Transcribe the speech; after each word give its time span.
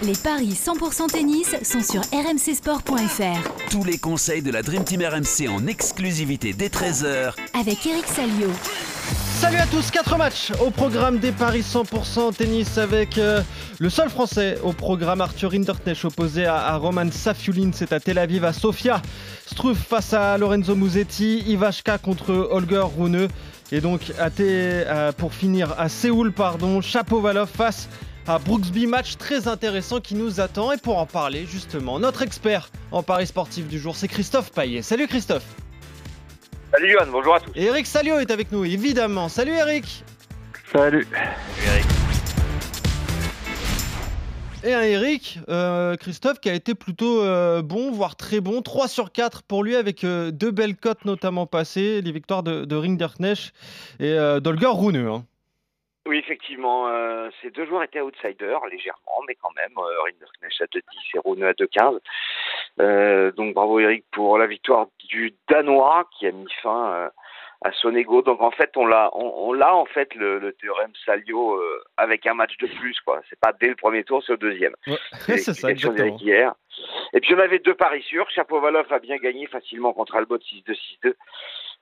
Les 0.00 0.14
paris 0.14 0.50
100% 0.50 1.08
tennis 1.10 1.56
sont 1.64 1.82
sur 1.82 2.02
rmcsport.fr. 2.12 3.68
Tous 3.68 3.82
les 3.82 3.98
conseils 3.98 4.42
de 4.42 4.52
la 4.52 4.62
Dream 4.62 4.84
Team 4.84 5.02
RMC 5.02 5.48
en 5.48 5.66
exclusivité 5.66 6.52
dès 6.52 6.68
13h 6.68 7.32
Avec 7.58 7.84
Eric 7.84 8.06
Salio. 8.06 8.48
Salut 9.40 9.56
à 9.56 9.66
tous, 9.66 9.90
4 9.90 10.16
matchs 10.16 10.52
au 10.64 10.70
programme 10.70 11.18
des 11.18 11.32
paris 11.32 11.62
100% 11.62 12.32
tennis 12.32 12.78
avec 12.78 13.18
euh, 13.18 13.42
le 13.80 13.90
seul 13.90 14.08
français 14.08 14.58
au 14.62 14.72
programme 14.72 15.20
Arthur 15.20 15.52
Hinderknecht 15.52 16.04
opposé 16.04 16.46
à, 16.46 16.58
à 16.58 16.76
Roman 16.76 17.10
Safiulin, 17.10 17.70
c'est 17.72 17.92
à 17.92 17.98
Tel 17.98 18.18
Aviv 18.18 18.44
à 18.44 18.52
Sofia. 18.52 19.02
Struff 19.46 19.78
face 19.78 20.12
à 20.12 20.38
Lorenzo 20.38 20.76
Musetti, 20.76 21.42
Ivashka 21.48 21.98
contre 21.98 22.48
Holger 22.52 22.84
Rune 22.96 23.26
et 23.72 23.80
donc 23.80 24.12
à 24.20 24.28
euh, 24.40 25.12
pour 25.12 25.34
finir 25.34 25.74
à 25.76 25.88
Séoul 25.88 26.32
pardon, 26.32 26.80
Chapovalov 26.80 27.48
face 27.52 27.88
à 27.88 28.07
Brooksby, 28.36 28.86
match 28.86 29.16
très 29.16 29.48
intéressant 29.48 30.00
qui 30.00 30.14
nous 30.14 30.40
attend 30.40 30.70
et 30.72 30.76
pour 30.76 30.98
en 30.98 31.06
parler 31.06 31.46
justement, 31.46 31.98
notre 31.98 32.20
expert 32.20 32.68
en 32.90 33.02
paris 33.02 33.26
sportif 33.26 33.66
du 33.66 33.78
jour 33.78 33.96
c'est 33.96 34.08
Christophe 34.08 34.52
Paillet. 34.52 34.82
Salut 34.82 35.06
Christophe 35.06 35.46
Salut 36.70 36.92
Johan, 36.92 37.06
bonjour 37.10 37.36
à 37.36 37.40
tous. 37.40 37.50
et 37.54 37.64
Eric 37.64 37.86
Salio 37.86 38.18
est 38.18 38.30
avec 38.30 38.52
nous 38.52 38.66
évidemment. 38.66 39.30
Salut 39.30 39.52
Eric 39.52 40.04
Salut. 40.70 41.06
Et 44.64 44.74
un 44.74 44.82
Eric, 44.82 45.38
euh, 45.48 45.96
Christophe, 45.96 46.40
qui 46.40 46.50
a 46.50 46.52
été 46.52 46.74
plutôt 46.74 47.22
euh, 47.22 47.62
bon, 47.62 47.92
voire 47.92 48.16
très 48.16 48.40
bon. 48.40 48.60
3 48.60 48.88
sur 48.88 49.12
4 49.12 49.44
pour 49.44 49.62
lui, 49.62 49.76
avec 49.76 50.02
euh, 50.02 50.32
deux 50.32 50.50
belles 50.50 50.76
cotes 50.76 51.04
notamment 51.04 51.46
passées, 51.46 52.02
les 52.02 52.10
victoires 52.10 52.42
de, 52.42 52.64
de 52.64 52.76
Rinderknecht 52.76 53.52
et 54.00 54.10
euh, 54.12 54.40
d'Holger 54.40 54.66
Rune. 54.72 54.96
hein. 54.96 55.24
Oui, 56.08 56.16
effectivement, 56.16 56.88
euh, 56.88 57.28
ces 57.42 57.50
deux 57.50 57.66
joueurs 57.66 57.82
étaient 57.82 58.00
outsiders, 58.00 58.64
légèrement, 58.70 59.20
mais 59.28 59.34
quand 59.34 59.50
même. 59.54 59.72
Euh, 59.76 60.02
Rinderknecht 60.04 60.62
à 60.62 60.64
2-10 60.64 60.80
et 61.14 61.18
Rune 61.22 61.44
à 61.44 61.52
2-15. 61.52 61.98
Euh, 62.80 63.30
donc 63.32 63.52
bravo 63.52 63.78
Eric 63.78 64.06
pour 64.10 64.38
la 64.38 64.46
victoire 64.46 64.86
du 65.10 65.34
Danois 65.50 66.08
qui 66.16 66.26
a 66.26 66.32
mis 66.32 66.50
fin 66.62 66.92
euh, 66.92 67.08
à 67.60 67.72
son 67.72 67.94
ego. 67.94 68.22
Donc 68.22 68.40
en 68.40 68.50
fait, 68.50 68.74
on 68.76 68.86
l'a, 68.86 69.10
on, 69.12 69.50
on 69.50 69.52
l'a 69.52 69.74
en 69.74 69.84
fait 69.84 70.14
le, 70.14 70.38
le 70.38 70.54
théorème 70.54 70.92
Salio 71.04 71.56
euh, 71.56 71.84
avec 71.98 72.26
un 72.26 72.32
match 72.32 72.56
de 72.56 72.68
plus, 72.68 72.98
quoi. 73.00 73.20
C'est 73.28 73.38
pas 73.38 73.52
dès 73.60 73.68
le 73.68 73.76
premier 73.76 74.02
tour, 74.02 74.22
c'est 74.24 74.32
au 74.32 74.38
deuxième. 74.38 74.76
Ouais, 74.86 74.96
C'est 75.36 75.36
ça, 75.52 75.70
exactement. 75.70 76.16
hier. 76.16 76.54
Et 77.12 77.20
puis 77.20 77.34
on 77.34 77.38
avait 77.38 77.58
deux 77.58 77.74
paris 77.74 78.02
sûrs. 78.04 78.30
Chapovalov 78.30 78.90
a 78.90 78.98
bien 78.98 79.18
gagné 79.18 79.46
facilement 79.46 79.92
contre 79.92 80.16
Albot 80.16 80.38
6-2, 80.38 80.74
6-2. 81.04 81.14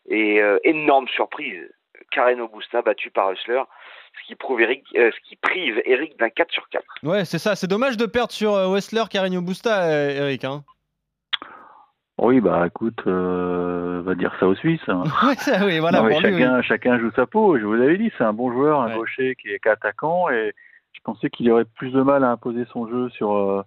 Et 0.08 0.40
énorme 0.62 1.08
surprise, 1.08 1.68
Karen 2.16 2.40
Augusta 2.40 2.80
battu 2.80 3.10
par 3.10 3.30
Hussler, 3.30 3.60
ce 4.22 4.26
qui 4.26 4.34
prouve 4.36 4.62
Eric, 4.62 4.82
euh, 4.96 5.10
ce 5.14 5.28
qui 5.28 5.36
prive 5.36 5.82
Eric 5.84 6.18
d'un 6.18 6.30
4 6.30 6.50
sur 6.50 6.66
4. 6.70 6.82
Ouais, 7.02 7.26
c'est 7.26 7.38
ça. 7.38 7.54
C'est 7.54 7.66
dommage 7.66 7.98
de 7.98 8.06
perdre 8.06 8.32
sur 8.32 8.54
euh, 8.54 8.68
Wessler, 8.72 9.02
Carreño 9.10 9.42
Busta, 9.42 9.82
euh, 9.84 10.22
Eric. 10.22 10.44
Hein. 10.44 10.64
Oui, 12.18 12.40
bah 12.40 12.64
écoute, 12.66 12.98
euh, 13.06 14.00
va 14.02 14.14
dire 14.14 14.34
ça 14.40 14.46
aux 14.48 14.54
Suisses. 14.54 14.80
hein. 14.88 15.04
Ça, 15.36 15.66
oui, 15.66 15.78
voilà. 15.80 15.98
Non, 15.98 16.04
mais 16.04 16.12
pour 16.12 16.22
lui, 16.22 16.32
oui. 16.34 16.40
chacun, 16.40 16.62
chacun 16.62 16.98
joue 16.98 17.10
sa 17.14 17.26
peau. 17.26 17.58
Je 17.58 17.64
vous 17.66 17.74
l'avais 17.74 17.98
dit, 17.98 18.10
c'est 18.16 18.24
un 18.24 18.32
bon 18.32 18.50
joueur, 18.50 18.80
un 18.80 18.88
Ouais. 18.88 18.94
gaucher 18.94 19.34
qui 19.36 19.48
est 19.50 19.66
attaquant 19.66 20.30
et 20.30 20.54
je 20.94 21.00
pensais 21.04 21.28
qu'il 21.28 21.50
aurait 21.52 21.66
plus 21.66 21.90
de 21.90 22.00
mal 22.00 22.24
à 22.24 22.30
imposer 22.30 22.64
son 22.72 22.88
jeu 22.88 23.10
sur 23.10 23.36
euh, 23.36 23.62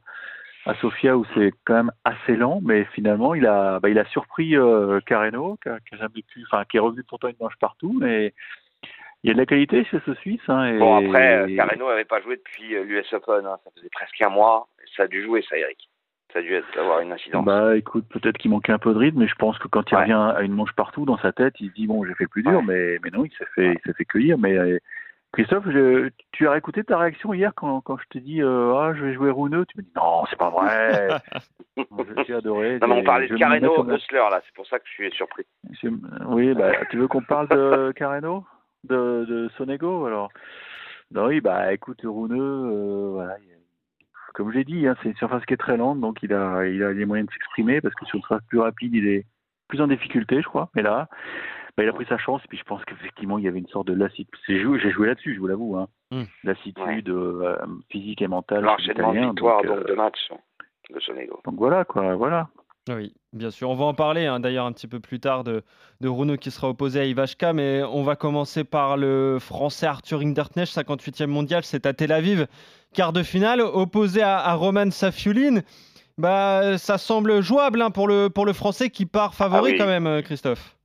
à 0.66 0.76
Sofia 0.76 1.18
où 1.18 1.26
c'est 1.34 1.52
quand 1.66 1.74
même 1.76 1.92
assez 2.04 2.36
lent, 2.36 2.60
mais 2.64 2.86
finalement 2.94 3.34
il 3.36 3.46
a, 3.48 3.80
bah, 3.80 3.90
il 3.90 3.98
a 4.00 4.06
surpris 4.06 4.56
euh, 4.56 5.00
Carreno, 5.06 5.58
qui, 5.64 5.70
a- 5.70 5.80
qui 5.80 5.96
a 5.96 5.98
jamais 6.00 6.22
pu, 6.28 6.44
enfin 6.52 6.64
qui 6.70 6.78
est 6.78 6.82
revenu 6.82 7.04
pourtant 7.04 7.28
une 7.30 7.36
manche 7.40 7.56
partout, 7.60 7.96
mais 8.00 8.34
il 9.24 9.28
y 9.28 9.32
a 9.32 9.34
de 9.34 9.40
la 9.40 9.46
qualité 9.46 9.84
chez 9.86 10.00
ce 10.06 10.14
Suisse. 10.16 10.42
Hein, 10.48 10.66
et, 10.74 10.78
Bon, 10.80 10.96
après, 11.06 11.38
euh, 11.52 11.56
Carreno 11.56 11.90
n'avait 11.90 12.06
pas 12.06 12.22
joué 12.22 12.38
depuis 12.38 12.76
euh, 12.76 12.84
l'US 12.84 13.12
Open. 13.14 13.46
hein. 13.46 13.58
Ça 13.64 13.72
faisait 13.76 13.90
presque 13.92 14.22
un 14.22 14.30
mois. 14.30 14.68
Ça 14.96 15.04
a 15.04 15.08
dû 15.08 15.22
jouer, 15.24 15.44
ça, 15.50 15.58
Eric. 15.58 15.90
Ça 16.32 16.40
a 16.40 16.42
dû 16.42 16.56
avoir 16.78 17.00
une 17.02 17.12
incidence. 17.12 17.44
Bah 17.44 17.76
écoute, 17.76 18.06
peut-être 18.08 18.38
qu'il 18.38 18.52
manquait 18.52 18.72
un 18.72 18.78
peu 18.78 18.94
de 18.94 19.00
rythme, 19.00 19.20
mais 19.20 19.28
je 19.28 19.34
pense 19.36 19.58
que 19.58 19.68
quand 19.68 19.90
il 19.92 19.96
Ouais. 19.96 20.02
revient 20.04 20.34
à 20.38 20.42
une 20.44 20.54
manche 20.54 20.72
partout 20.73 21.04
dans 21.06 21.18
sa 21.18 21.32
tête, 21.34 21.56
il 21.60 21.70
se 21.70 21.73
dit 21.73 21.88
bon 21.88 22.06
j'ai 22.06 22.14
fait 22.14 22.26
le 22.26 22.30
plus 22.30 22.44
dur, 22.44 22.60
Ouais. 22.60 22.66
mais, 22.67 22.98
mais 23.04 23.10
non, 23.10 23.26
il 23.26 23.32
s'est 23.32 23.48
fait, 23.56 23.73
il 23.73 23.80
s'est 23.86 23.94
fait 23.98 24.06
cueillir. 24.06 24.38
Mais 24.38 24.56
euh, 24.56 24.78
Christophe, 25.32 25.66
je- 25.70 26.10
tu 26.32 26.48
as 26.48 26.58
écouté 26.58 26.84
ta 26.84 26.98
réaction 26.98 27.34
hier 27.34 27.54
quand, 27.56 27.82
quand 27.82 27.98
je 27.98 28.04
t'ai 28.10 28.20
dit 28.20 28.42
euh, 28.42 28.73
ah 28.76 28.94
je 28.95 29.04
vais 29.06 29.14
jouer 29.14 29.30
Rouneux, 29.30 29.66
tu 29.67 29.78
me 29.78 29.84
dis 29.84 29.92
non 29.95 30.26
c'est 30.30 30.36
pas 30.40 30.50
vrai. 30.50 31.10
J'ai 32.28 32.34
adoré. 32.34 32.80
non, 32.80 32.88
mais 32.88 32.95
on 32.95 33.04
parlait 33.04 33.28
de 33.28 33.38
Carreno, 33.38 33.84
là. 33.86 34.42
C'est 34.45 34.56
pour 34.56 34.66
ça 34.68 34.80
que 34.80 34.86
je 34.88 34.92
suis 34.94 35.12
surpris. 35.12 35.44
Oui, 36.28 36.54
bah 36.56 36.72
tu 36.89 36.98
veux 36.98 37.08
qu'on 37.08 37.22
parle 37.22 37.48
de 37.50 37.94
Carreno, 37.95 38.44
de, 38.86 39.26
de 39.30 39.50
Sonego 39.56 40.06
alors? 40.08 40.30
Non, 41.12 41.28
oui, 41.28 41.42
bah 41.42 41.73
écoute 41.73 42.02
Rouneux, 42.04 42.38
euh, 42.42 43.10
voilà. 43.14 43.38
il- 43.39 43.56
Comme 44.34 44.52
j'ai 44.52 44.64
dit, 44.64 44.88
hein, 44.88 44.95
c'est 45.02 45.10
une 45.10 45.16
surface 45.16 45.45
qui 45.45 45.54
est 45.54 45.58
très 45.58 45.78
lente, 45.78 46.00
donc 46.02 46.22
il 46.23 46.34
a, 46.34 46.66
il 46.66 46.84
a 46.84 46.92
les 46.92 47.06
moyens 47.06 47.28
de 47.28 47.34
s'exprimer 47.34 47.82
parce 47.82 47.95
que 47.95 48.06
sur 48.06 48.18
une 48.18 48.22
surface 48.23 48.44
plus 48.48 48.60
rapide, 48.60 48.94
il 48.95 49.08
est 49.08 49.26
plus 49.68 49.80
en 49.82 49.88
difficulté, 49.88 50.42
je 50.42 50.48
crois. 50.48 50.70
Mais 50.76 50.82
là, 50.82 51.08
bah, 51.80 51.86
il 51.86 51.90
a 51.90 51.94
pris 51.94 52.06
sa 52.10 52.17
chance. 52.17 52.42
Et 52.44 52.48
puis 52.50 52.58
je 52.58 52.64
pense 52.66 52.84
qu'effectivement, 52.84 53.38
il 53.38 53.45
y 53.45 53.48
avait 53.48 53.60
une 53.60 53.67
sorte 53.67 53.88
de 53.88 53.94
lassitude. 53.94 54.28
J'ai 54.50 54.60
joué 54.60 55.08
là-dessus, 55.08 55.34
je 55.36 55.40
vous 55.40 55.48
l'avoue. 55.48 55.78
Hein. 55.78 55.88
Hmm. 56.12 56.23
Lassitude 56.44 57.08
euh, 57.08 57.56
physique 57.90 58.22
et 58.22 58.28
mentale. 58.28 58.64
L'enchaînement 58.64 59.14
de 59.14 59.20
victoires 59.20 59.64
donc, 59.64 59.72
donc, 59.72 59.80
euh, 59.80 59.84
de 59.89 59.94
match 59.94 60.30
de 60.94 61.00
Sonego. 61.00 61.39
donc 61.45 61.56
voilà, 61.56 61.86
quoi. 61.86 62.16
Voilà. 62.16 62.50
Oui, 62.89 63.14
bien 63.32 63.50
sûr. 63.50 63.70
On 63.70 63.76
va 63.76 63.86
en 63.86 63.94
parler 63.94 64.26
hein, 64.26 64.42
d'ailleurs 64.42 64.66
un 64.66 64.73
petit 64.73 64.88
peu 64.88 65.00
plus 65.00 65.22
tard 65.22 65.45
de, 65.45 65.64
de 66.02 66.10
Rune 66.10 66.38
qui 66.38 66.52
sera 66.52 66.68
opposé 66.68 67.00
à 67.00 67.06
Ivashka, 67.06 67.54
mais 67.54 67.82
on 67.84 68.04
va 68.04 68.16
commencer 68.18 68.64
par 68.66 68.98
le 68.98 69.38
français 69.39 69.86
Arthur 69.86 70.20
Hinderknecht, 70.22 70.76
58e 70.76 71.28
mondial, 71.28 71.64
c'est 71.64 71.86
à 71.86 71.94
Tel 71.94 72.12
Aviv, 72.12 72.48
quart 72.94 73.14
de 73.14 73.23
finale, 73.23 73.62
opposé 73.62 74.22
à, 74.22 74.39
à 74.39 74.54
Roman 74.56 74.89
Safiulin. 74.92 75.62
Bah, 76.18 76.78
ça 76.78 76.98
semble 76.98 77.42
jouable 77.42 77.82
hein, 77.82 77.92
pour, 77.92 78.08
le, 78.08 78.30
pour 78.30 78.45
le 78.45 78.52
français 78.52 78.89
qui 78.89 79.06
part 79.06 79.34
favori 79.36 79.62
Ah 79.62 79.73
oui. 79.73 79.78
quand 79.78 79.88
même, 79.88 80.08
euh, 80.08 80.22
Christophe. 80.22 80.76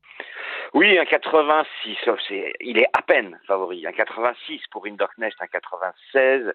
Oui, 0.75 0.99
un 0.99 1.05
86, 1.05 1.97
sauf 2.05 2.21
c'est, 2.27 2.53
il 2.61 2.79
est 2.79 2.89
à 2.93 3.03
peine 3.03 3.39
favori. 3.47 3.87
Un 3.87 3.93
86 3.93 4.61
pour 4.73 4.87
Hinderknecht, 4.87 5.41
un 5.41 5.47
96 5.47 6.53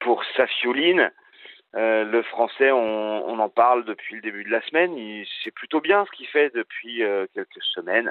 pour 0.00 0.24
Safiulin. 0.36 1.10
Euh, 1.76 2.04
le 2.04 2.22
français, 2.22 2.72
on, 2.72 3.38
en 3.38 3.48
parle 3.48 3.84
depuis 3.84 4.16
le 4.16 4.20
début 4.20 4.42
de 4.42 4.50
la 4.50 4.62
semaine. 4.62 5.24
C'est 5.44 5.52
plutôt 5.52 5.80
bien 5.80 6.04
ce 6.06 6.10
qu'il 6.16 6.26
fait 6.26 6.52
depuis 6.54 7.04
euh, 7.04 7.26
quelques 7.34 7.62
semaines, 7.74 8.10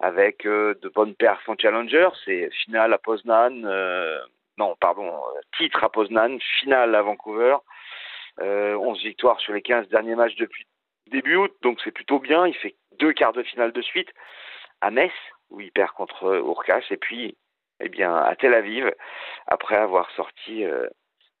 avec 0.00 0.44
euh, 0.44 0.74
de 0.82 0.88
bonnes 0.90 1.14
perfs 1.14 1.48
en 1.48 1.56
challenger. 1.56 2.08
C'est 2.26 2.50
finale 2.64 2.92
à 2.92 2.98
Poznan, 2.98 3.50
non, 4.58 4.74
pardon, 4.80 5.10
titre 5.56 5.84
à 5.84 5.90
Poznan, 5.90 6.38
finale 6.60 6.94
à 6.94 7.02
Vancouver. 7.02 7.56
Euh, 8.40 8.74
11 8.74 9.02
victoires 9.02 9.40
sur 9.40 9.54
les 9.54 9.62
15 9.62 9.88
derniers 9.88 10.14
matchs 10.14 10.36
depuis 10.36 10.66
début 11.10 11.36
août, 11.36 11.52
donc 11.62 11.80
c'est 11.82 11.92
plutôt 11.92 12.18
bien. 12.18 12.46
Il 12.46 12.54
fait 12.54 12.74
deux 12.98 13.12
quarts 13.12 13.32
de 13.32 13.42
finale 13.42 13.72
de 13.72 13.82
suite 13.82 14.10
à 14.80 14.90
Metz, 14.90 15.12
où 15.50 15.60
il 15.60 15.72
perd 15.72 15.90
contre 15.92 16.24
euh, 16.24 16.40
Urkash, 16.40 16.90
et 16.90 16.96
puis 16.96 17.36
eh 17.80 17.88
bien, 17.88 18.14
à 18.14 18.34
Tel 18.36 18.54
Aviv, 18.54 18.90
après 19.46 19.76
avoir 19.76 20.10
sorti 20.12 20.64
euh, 20.64 20.88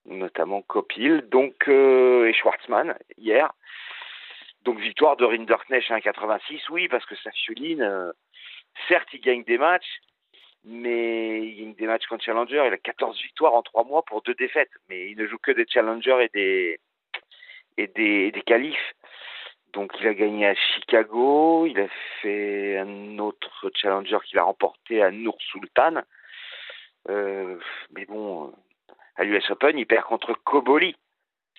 notamment 0.04 0.62
Kopil 0.62 1.22
donc, 1.30 1.68
euh, 1.68 2.28
et 2.28 2.32
Schwartzmann 2.32 2.96
hier. 3.16 3.52
Donc 4.62 4.78
victoire 4.78 5.16
de 5.16 5.24
Rinderknecht 5.24 5.90
à 5.90 5.98
1,86, 5.98 6.60
oui, 6.70 6.88
parce 6.88 7.06
que 7.06 7.14
Safiulin, 7.16 7.80
euh, 7.80 8.12
certes, 8.88 9.08
il 9.12 9.20
gagne 9.20 9.44
des 9.44 9.58
matchs, 9.58 10.00
mais 10.64 11.40
il 11.46 11.58
gagne 11.58 11.74
des 11.74 11.86
matchs 11.86 12.06
contre 12.06 12.24
Challenger. 12.24 12.64
Il 12.66 12.72
a 12.72 12.78
14 12.78 13.20
victoires 13.22 13.54
en 13.54 13.62
3 13.62 13.84
mois 13.84 14.02
pour 14.04 14.22
deux 14.22 14.34
défaites, 14.34 14.72
mais 14.88 15.10
il 15.10 15.16
ne 15.16 15.26
joue 15.26 15.38
que 15.38 15.52
des 15.52 15.66
Challengers 15.68 16.24
et 16.24 16.28
des, 16.34 16.80
et. 17.78 18.32
Donc 19.72 19.92
il 20.00 20.06
a 20.08 20.14
gagné 20.14 20.46
à 20.46 20.54
Chicago, 20.54 21.66
il 21.66 21.78
a 21.78 21.88
fait 22.22 22.78
un 22.78 23.18
autre 23.18 23.70
challenger 23.74 24.16
qu'il 24.24 24.38
a 24.38 24.42
remporté 24.44 25.02
à 25.02 25.10
Nour 25.10 25.36
Sultan. 25.40 26.02
Euh, 27.08 27.58
mais 27.94 28.04
bon, 28.06 28.52
à 29.16 29.24
l'US 29.24 29.50
Open, 29.50 29.78
il 29.78 29.86
perd 29.86 30.04
contre 30.04 30.32
Koboli. 30.44 30.96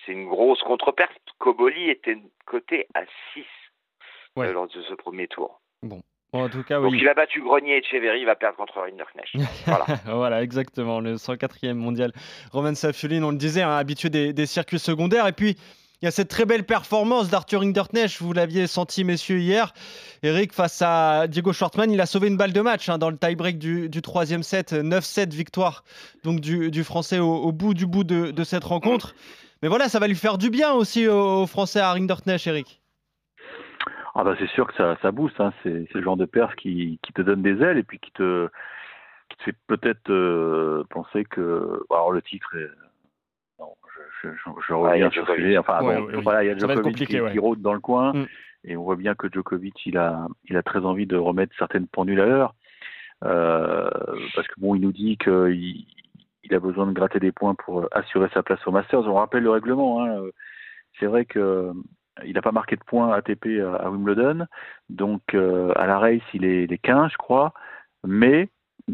C'est 0.05 0.11
une 0.13 0.27
grosse 0.27 0.61
contre-perte. 0.61 1.11
Koboli 1.37 1.89
était 1.89 2.17
coté 2.45 2.87
à 2.93 3.01
6 3.33 3.43
Ouais. 4.35 4.47
euh, 4.47 4.53
lors 4.53 4.67
de 4.67 4.81
ce 4.83 4.93
premier 4.93 5.27
tour. 5.27 5.59
Bon, 5.81 6.01
en 6.31 6.47
tout 6.49 6.63
cas, 6.63 6.79
Donc 6.79 6.91
oui. 6.91 6.99
il 7.01 7.07
a 7.09 7.13
battu 7.15 7.41
Grenier 7.41 7.77
et 7.77 7.77
Echeverry, 7.79 8.19
il 8.19 8.25
va 8.25 8.35
perdre 8.35 8.55
contre 8.57 8.79
Rinderknecht. 8.81 9.33
voilà. 9.65 9.85
voilà, 10.05 10.43
exactement, 10.43 10.99
le 10.99 11.15
104e 11.15 11.73
mondial. 11.73 12.11
Roman 12.51 12.75
Safiulin, 12.75 13.23
on 13.23 13.31
le 13.31 13.37
disait, 13.37 13.63
hein, 13.63 13.75
habitué 13.75 14.09
des, 14.09 14.33
des 14.33 14.45
circuits 14.45 14.77
secondaires. 14.79 15.25
Et 15.27 15.31
puis, 15.31 15.55
il 16.01 16.05
y 16.05 16.07
a 16.07 16.11
cette 16.11 16.29
très 16.29 16.45
belle 16.45 16.63
performance 16.63 17.29
d'Arthur 17.29 17.63
Hinderknecht, 17.63 18.21
vous 18.21 18.31
l'aviez 18.31 18.67
senti, 18.67 19.03
messieurs, 19.03 19.39
hier. 19.39 19.73
Eric, 20.21 20.53
face 20.53 20.81
à 20.83 21.27
Diego 21.27 21.53
Schwartzmann, 21.53 21.91
il 21.91 21.99
a 21.99 22.05
sauvé 22.05 22.27
une 22.27 22.37
balle 22.37 22.53
de 22.53 22.61
match 22.61 22.87
hein, 22.87 22.99
dans 22.99 23.09
le 23.09 23.17
tie-break 23.17 23.57
du, 23.57 24.01
troisième 24.01 24.43
set. 24.43 24.73
9-7 24.73 25.33
victoire 25.33 25.83
donc 26.23 26.39
du, 26.39 26.83
Français 26.83 27.17
au, 27.17 27.51
bout 27.51 27.73
du 27.73 27.87
bout 27.87 28.03
de, 28.03 28.43
cette 28.43 28.63
rencontre. 28.63 29.15
Mais 29.63 29.69
voilà, 29.69 29.89
ça 29.89 29.99
va 29.99 30.07
lui 30.07 30.15
faire 30.15 30.37
du 30.37 30.51
bien 30.51 30.71
aussi 30.71 31.07
au, 31.07 31.41
au 31.41 31.47
Français 31.47 31.79
à 31.79 31.91
Hinderknecht, 31.93 32.45
Eric. 32.45 32.79
Ah 34.19 34.23
bah 34.23 34.35
c'est 34.39 34.49
sûr 34.49 34.67
que 34.67 34.73
ça, 34.75 34.97
ça 35.01 35.11
booste. 35.11 35.39
Hein. 35.39 35.53
C'est, 35.61 35.87
le 35.93 36.01
genre 36.03 36.17
de 36.17 36.25
perf 36.25 36.55
qui, 36.55 36.99
te 37.13 37.21
donne 37.21 37.41
des 37.41 37.61
ailes 37.61 37.77
et 37.77 37.83
puis 37.83 37.99
qui 37.99 38.11
te, 38.11 38.49
fait 39.45 39.55
peut-être 39.67 40.11
euh, 40.11 40.83
penser 40.89 41.23
que. 41.23 41.83
Le 41.89 42.21
titre, 42.21 42.55
est- 42.55 42.86
je, 44.23 44.29
je, 44.29 44.49
je, 44.67 44.73
reviens 44.73 45.09
sur 45.09 45.27
ce 45.27 45.35
sujet. 45.35 45.57
Enfin, 45.57 45.81
Ouais, 45.81 45.97
bon, 45.97 46.05
oui, 46.05 46.13
oui. 46.15 46.23
voilà, 46.23 46.43
il 46.43 46.47
y 46.47 46.49
a 46.49 46.57
Djokovic 46.57 47.07
qui, 47.07 47.19
ouais. 47.19 47.31
qui 47.31 47.39
rôde 47.39 47.61
dans 47.61 47.73
le 47.73 47.79
coin. 47.79 48.13
Mm. 48.13 48.27
Et 48.65 48.77
on 48.77 48.83
voit 48.83 48.95
bien 48.95 49.15
que 49.15 49.27
Djokovic, 49.31 49.85
il 49.85 49.97
a, 49.97 50.27
il 50.45 50.57
a 50.57 50.63
très 50.63 50.79
envie 50.79 51.05
de 51.05 51.17
remettre 51.17 51.55
certaines 51.57 51.87
pendules 51.87 52.19
à 52.19 52.25
l'heure. 52.25 52.53
Euh, 53.23 53.89
parce 54.35 54.47
que 54.47 54.53
bon, 54.57 54.75
il 54.75 54.81
nous 54.81 54.91
dit 54.91 55.17
qu'il 55.17 55.85
il 56.43 56.55
a 56.55 56.59
besoin 56.59 56.87
de 56.87 56.93
gratter 56.93 57.19
des 57.19 57.31
points 57.31 57.55
pour 57.55 57.87
assurer 57.91 58.29
sa 58.33 58.43
place 58.43 58.65
au 58.67 58.71
Masters. 58.71 59.07
On 59.07 59.15
rappelle 59.15 59.43
le 59.43 59.51
règlement. 59.51 60.03
Hein. 60.03 60.21
C'est 60.99 61.05
vrai 61.05 61.25
que 61.25 61.39
euh, 61.39 61.73
il 62.25 62.33
n'a 62.33 62.41
pas 62.41 62.51
marqué 62.51 62.75
de 62.75 62.83
points 62.83 63.13
ATP 63.13 63.47
à, 63.79 63.89
Wimbledon. 63.89 64.45
Donc, 64.89 65.21
euh, 65.33 65.71
à 65.75 65.87
la 65.87 65.99
race, 65.99 66.21
il 66.33 66.45
est 66.45 66.67
les 66.67 66.77
15, 66.77 67.11
je 67.11 67.17
crois. 67.17 67.53
Mais 68.05 68.49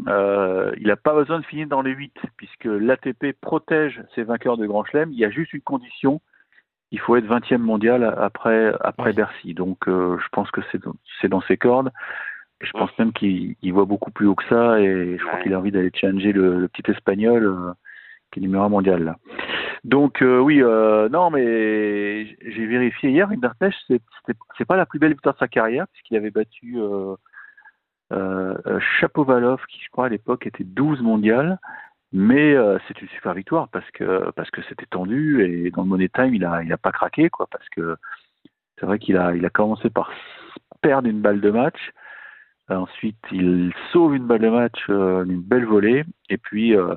euh, 0.08 0.72
il 0.78 0.88
n'a 0.88 0.96
pas 0.96 1.14
besoin 1.14 1.38
de 1.38 1.44
finir 1.44 1.66
dans 1.68 1.82
les 1.82 1.92
8, 1.92 2.14
puisque 2.36 2.64
l'ATP 2.64 3.32
protège 3.40 4.02
ses 4.14 4.22
vainqueurs 4.24 4.56
de 4.56 4.66
Grand 4.66 4.84
Chelem. 4.84 5.12
Il 5.12 5.18
y 5.18 5.24
a 5.24 5.30
juste 5.30 5.52
une 5.52 5.60
condition, 5.60 6.20
il 6.90 6.98
faut 7.00 7.16
être 7.16 7.26
20e 7.26 7.58
mondial 7.58 8.04
après, 8.18 8.72
après 8.80 9.10
Oui. 9.10 9.16
Bercy. 9.16 9.54
Donc 9.54 9.88
euh, 9.88 10.18
je 10.18 10.28
pense 10.32 10.50
que 10.50 10.60
c'est 10.70 10.82
dans, 10.82 10.94
c'est 11.20 11.28
dans 11.28 11.40
ses 11.42 11.56
cordes. 11.56 11.90
Je 12.60 12.70
pense 12.72 12.96
même 12.98 13.12
qu'il 13.12 13.56
il 13.62 13.72
voit 13.72 13.84
beaucoup 13.84 14.10
plus 14.10 14.26
haut 14.26 14.34
que 14.34 14.44
ça, 14.48 14.80
et 14.80 15.16
je 15.18 15.24
crois 15.24 15.40
qu'il 15.40 15.54
a 15.54 15.58
envie 15.58 15.72
d'aller 15.72 15.90
challenger 15.94 16.32
le, 16.32 16.60
le 16.60 16.68
petit 16.68 16.90
Espagnol 16.90 17.44
euh, 17.44 17.72
qui 18.32 18.40
est 18.40 18.42
numéro 18.42 18.64
un 18.64 18.68
mondial. 18.68 19.04
Là. 19.04 19.16
Donc 19.84 20.22
euh, 20.22 20.38
oui, 20.38 20.62
euh, 20.62 21.08
non, 21.10 21.30
mais 21.30 22.26
j'ai 22.40 22.66
vérifié 22.66 23.10
hier, 23.10 23.28
Rinderknecht, 23.28 23.76
c'est 23.86 24.00
c'est- 24.56 24.64
pas 24.64 24.76
la 24.76 24.86
plus 24.86 24.98
belle 24.98 25.12
victoire 25.12 25.34
de 25.34 25.40
sa 25.40 25.48
carrière, 25.48 25.86
puisqu'il 25.92 26.16
avait 26.16 26.30
battu 26.30 26.76
euh, 26.78 27.16
Chapovalov, 29.00 29.60
qui 29.68 29.80
je 29.82 29.90
crois 29.90 30.06
à 30.06 30.08
l'époque 30.08 30.46
était 30.46 30.64
12 30.64 31.02
mondial, 31.02 31.58
mais 32.14 32.54
euh, 32.54 32.78
c'est 32.86 33.02
une 33.02 33.08
super 33.08 33.34
victoire 33.34 33.68
parce 33.68 33.90
que 33.90 34.30
parce 34.36 34.48
que 34.52 34.62
c'était 34.68 34.86
tendu 34.86 35.42
et 35.42 35.72
dans 35.72 35.82
le 35.82 35.88
Money 35.88 36.08
Time 36.08 36.32
il 36.32 36.44
a 36.44 36.62
il 36.62 36.72
a 36.72 36.78
pas 36.78 36.92
craqué 36.92 37.28
quoi 37.28 37.48
parce 37.50 37.68
que 37.70 37.96
c'est 38.78 38.86
vrai 38.86 39.00
qu'il 39.00 39.16
a 39.16 39.34
il 39.34 39.44
a 39.44 39.50
commencé 39.50 39.90
par 39.90 40.12
perdre 40.80 41.08
une 41.08 41.20
balle 41.20 41.40
de 41.40 41.50
match, 41.50 41.90
ensuite 42.68 43.18
il 43.32 43.72
sauve 43.92 44.14
une 44.14 44.26
balle 44.28 44.42
de 44.42 44.48
match 44.48 44.78
euh, 44.90 45.24
d'une 45.24 45.42
belle 45.42 45.64
volée 45.66 46.04
et 46.30 46.38
puis 46.38 46.76
euh, 46.76 46.94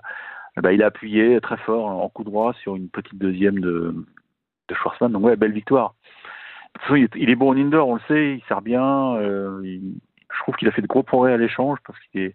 bah, 0.58 0.72
il 0.72 0.84
a 0.84 0.88
appuyé 0.88 1.42
très 1.42 1.58
fort 1.58 1.88
en 1.88 2.10
coup 2.10 2.24
droit 2.24 2.54
sur 2.62 2.76
une 2.76 2.90
petite 2.90 3.18
deuxième 3.18 3.60
de 3.60 3.96
de 4.70 4.76
Schwarzman 4.76 5.12
donc 5.12 5.24
ouais 5.24 5.36
belle 5.36 5.52
victoire. 5.52 5.96
Il 6.92 7.30
est, 7.32 7.36
bon 7.36 7.50
en 7.50 7.58
indoor, 7.58 7.88
on 7.88 7.96
le 7.96 8.02
sait, 8.08 8.36
il 8.36 8.44
sert 8.48 8.62
bien. 8.62 9.16
euh, 9.16 9.80
je 10.38 10.44
trouve 10.44 10.56
qu'il 10.56 10.68
a 10.68 10.72
fait 10.72 10.82
de 10.82 10.88
gros 10.88 11.04
progrès 11.04 11.34
à 11.34 11.38
l'échange 11.38 11.80
parce 11.86 12.00
qu'il 12.12 12.34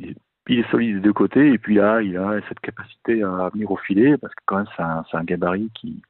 est, 0.00 0.70
solide 0.70 0.96
des 0.96 1.00
deux 1.00 1.12
côtés 1.12 1.52
et 1.52 1.58
puis 1.58 1.76
là, 1.76 2.02
il 2.02 2.16
a 2.16 2.40
cette 2.48 2.60
capacité 2.60 3.22
à 3.22 3.48
venir 3.52 3.70
au 3.70 3.76
filet 3.76 4.16
parce 4.18 4.34
que 4.34 4.42
quand 4.46 4.56
même 4.56 5.02
c'est 5.10 5.16
un, 5.16 5.24
gabarit 5.24 5.70
qui, 5.74 6.02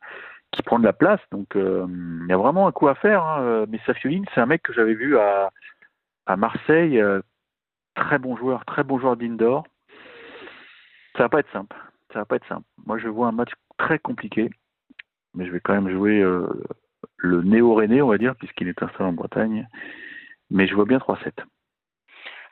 prend 0.65 0.79
de 0.79 0.85
la 0.85 0.93
place. 0.93 1.21
Donc 1.31 1.57
euh, 1.57 1.87
il 1.89 2.27
y 2.29 2.33
a 2.33 2.37
vraiment 2.37 2.67
un 2.67 2.73
coup 2.73 2.89
à 2.89 2.95
faire. 2.95 3.23
Hein. 3.25 3.67
Mais 3.69 3.81
Safioline, 3.87 4.25
c'est 4.35 4.41
un 4.41 4.47
mec 4.47 4.63
que 4.63 4.73
j'avais 4.73 4.95
vu 4.95 5.19
à, 5.19 5.51
à 6.27 6.37
Marseille, 6.37 7.01
euh, 7.01 7.21
très 7.95 8.19
bon 8.19 8.37
joueur, 8.37 8.65
très 8.65 8.85
bon 8.85 8.99
joueur 8.99 9.17
d'indoor. 9.17 9.65
Ça 11.17 11.25
va 11.25 11.29
pas 11.29 11.41
être 11.41 11.53
simple. 11.53 11.77
Ça 12.13 12.21
va 12.21 12.25
pas 12.25 12.37
être 12.37 12.49
simple. 12.49 12.67
Moi, 12.87 12.99
je 12.99 13.09
vois 13.09 13.29
un 13.29 13.33
match 13.33 13.53
très 13.79 13.99
compliqué, 13.99 14.51
mais 15.35 15.47
je 15.47 15.53
vais 15.53 15.61
quand 15.61 15.75
même 15.75 15.91
jouer 15.91 16.21
euh, 16.21 16.47
le 17.19 17.43
néo-René, 17.43 18.03
on 18.03 18.09
va 18.09 18.19
dire, 18.19 18.35
puisqu'il 18.37 18.69
est 18.69 18.83
installé 18.83 19.09
en 19.09 19.13
Bretagne. 19.13 19.69
Mais 20.55 20.69
je 20.69 20.75
vois 20.77 20.85
bien 20.85 20.99
3-7. 20.99 21.33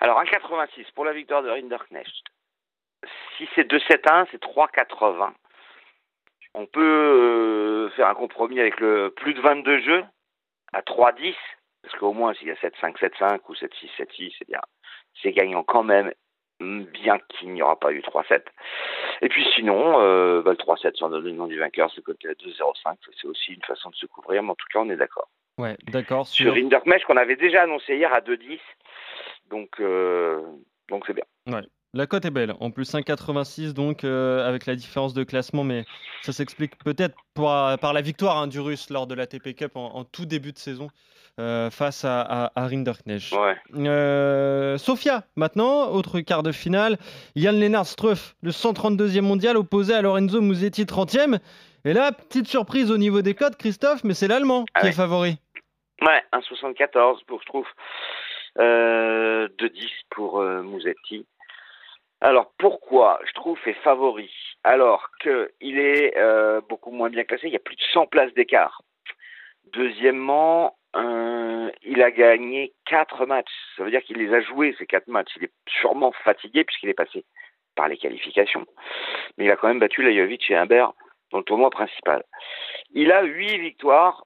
Alors 0.00 0.20
1,86 0.20 0.92
pour 0.94 1.04
la 1.04 1.12
victoire 1.12 1.44
de 1.44 1.48
Rinderknecht. 1.48 2.12
Si 3.36 3.48
c'est 3.54 3.70
2-7-1, 3.70 4.26
c'est 4.32 4.42
3,80. 4.42 5.30
On 6.54 6.66
peut 6.66 6.80
euh, 6.82 7.90
faire 7.90 8.08
un 8.08 8.14
compromis 8.14 8.58
avec 8.58 8.80
le 8.80 9.10
plus 9.10 9.34
de 9.34 9.40
22 9.40 9.80
jeux 9.82 10.04
à 10.72 10.80
3-10, 10.82 11.34
parce 11.82 11.94
qu'au 11.94 12.12
moins 12.12 12.34
s'il 12.34 12.48
y 12.48 12.50
a 12.50 12.54
7-5, 12.54 12.98
7-5 12.98 13.38
ou 13.48 13.54
7-6, 13.54 13.70
7-6, 13.96 14.34
c'est. 14.36 14.56
C'est 15.22 15.32
gagnant 15.32 15.62
quand 15.62 15.84
même, 15.84 16.12
bien 16.58 17.18
qu'il 17.28 17.52
n'y 17.52 17.62
aura 17.62 17.78
pas 17.78 17.92
eu 17.92 18.00
3-7. 18.00 18.42
Et 19.20 19.28
puis 19.28 19.46
sinon, 19.54 20.00
euh, 20.00 20.42
bah, 20.42 20.50
le 20.50 20.56
3-7 20.56 20.96
sans 20.96 21.10
donner 21.10 21.30
le 21.30 21.36
nom 21.36 21.46
du 21.46 21.58
vainqueur, 21.58 21.88
c'est 21.94 22.02
côté 22.02 22.28
à 22.28 22.32
2-0-5. 22.32 22.96
C'est 23.20 23.28
aussi 23.28 23.52
une 23.52 23.62
façon 23.62 23.90
de 23.90 23.94
se 23.94 24.06
couvrir, 24.06 24.42
mais 24.42 24.50
en 24.50 24.56
tout 24.56 24.66
cas, 24.72 24.80
on 24.80 24.90
est 24.90 24.96
d'accord. 24.96 25.28
Ouais, 25.58 25.76
d'accord. 25.90 26.26
Sur. 26.26 26.54
Rinderknecht, 26.54 27.04
qu'on 27.04 27.16
avait 27.16 27.36
déjà 27.36 27.62
annoncé 27.62 27.96
hier 27.96 28.12
à 28.12 28.20
2-10. 28.20 28.58
Donc, 29.50 29.68
euh, 29.80 30.40
donc 30.88 31.04
c'est 31.06 31.14
bien. 31.14 31.62
La 31.94 32.06
cote 32.06 32.24
est 32.24 32.30
belle. 32.30 32.54
En 32.60 32.70
plus 32.70 32.94
1,86 32.94 33.74
donc 33.74 34.02
euh, 34.02 34.48
avec 34.48 34.64
la 34.64 34.74
différence 34.74 35.12
de 35.12 35.24
classement, 35.24 35.62
mais 35.62 35.84
ça 36.22 36.32
s'explique 36.32 36.78
peut-être 36.82 37.14
par, 37.34 37.78
par 37.78 37.92
la 37.92 38.00
victoire 38.00 38.38
hein, 38.38 38.46
du 38.46 38.60
Russe 38.60 38.88
lors 38.88 39.06
de 39.06 39.14
la 39.14 39.26
TP 39.26 39.54
Cup 39.54 39.76
en, 39.76 39.94
en 39.94 40.04
tout 40.04 40.24
début 40.24 40.52
de 40.52 40.58
saison 40.58 40.88
euh, 41.38 41.70
face 41.70 42.06
à, 42.06 42.22
à, 42.22 42.52
à 42.54 42.66
Rinderknecht. 42.66 43.32
Ouais. 43.32 43.56
Euh, 43.74 44.78
Sofia, 44.78 45.24
maintenant, 45.36 45.90
autre 45.90 46.20
quart 46.20 46.42
de 46.42 46.52
finale. 46.52 46.96
Yann 47.36 47.60
Lennart 47.60 47.86
Struff, 47.86 48.36
le 48.42 48.52
132e 48.52 49.20
mondial, 49.20 49.58
opposé 49.58 49.92
à 49.92 50.00
Lorenzo 50.00 50.40
Musetti, 50.40 50.84
30e. 50.84 51.40
Et 51.84 51.92
là, 51.92 52.12
petite 52.12 52.46
surprise 52.46 52.90
au 52.92 52.96
niveau 52.96 53.22
des 53.22 53.34
codes, 53.34 53.56
Christophe, 53.56 54.04
mais 54.04 54.14
c'est 54.14 54.28
l'Allemand 54.28 54.64
Ah 54.74 54.80
qui 54.80 54.86
ouais. 54.86 54.92
est 54.92 54.96
favori. 54.96 55.38
Ouais, 56.00 56.22
1,74 56.32 57.24
pour, 57.26 57.40
je 57.40 57.46
trouve. 57.46 57.66
Euh, 58.58 59.48
2,10 59.58 59.88
pour 60.10 60.40
euh, 60.40 60.62
Musetti. 60.62 61.26
Alors, 62.20 62.52
pourquoi 62.58 63.18
je 63.26 63.32
trouve 63.32 63.58
est 63.66 63.82
favori 63.82 64.30
Alors 64.62 65.08
qu'il 65.20 65.78
est 65.78 66.16
euh, 66.16 66.60
beaucoup 66.68 66.92
moins 66.92 67.10
bien 67.10 67.24
classé, 67.24 67.48
il 67.48 67.52
y 67.52 67.56
a 67.56 67.60
plus 67.60 67.74
de 67.74 67.82
100 67.92 68.06
places 68.06 68.32
d'écart. 68.34 68.82
Deuxièmement, 69.72 70.76
euh, 70.94 71.70
il 71.82 72.00
a 72.02 72.10
gagné 72.12 72.72
4 72.86 73.26
matchs. 73.26 73.50
Ça 73.76 73.82
veut 73.82 73.90
dire 73.90 74.02
qu'il 74.04 74.18
les 74.18 74.32
a 74.32 74.40
joués, 74.40 74.76
ces 74.78 74.86
4 74.86 75.08
matchs. 75.08 75.32
Il 75.36 75.44
est 75.44 75.52
sûrement 75.80 76.12
fatigué 76.22 76.62
puisqu'il 76.62 76.90
est 76.90 76.94
passé 76.94 77.24
par 77.74 77.88
les 77.88 77.96
qualifications. 77.96 78.66
Mais 79.36 79.46
il 79.46 79.50
a 79.50 79.56
quand 79.56 79.68
même 79.68 79.80
battu 79.80 80.02
Lajovic 80.02 80.48
et 80.50 80.56
Humbert 80.56 80.92
dans 81.32 81.38
le 81.38 81.44
tournoi 81.44 81.70
principal. 81.70 82.22
Il 82.92 83.10
a 83.10 83.22
8 83.22 83.58
victoires 83.58 84.24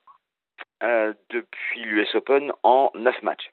euh, 0.83 1.15
depuis 1.31 1.83
l'US 1.85 2.15
Open 2.15 2.53
en 2.63 2.91
9 2.95 3.23
matchs. 3.23 3.51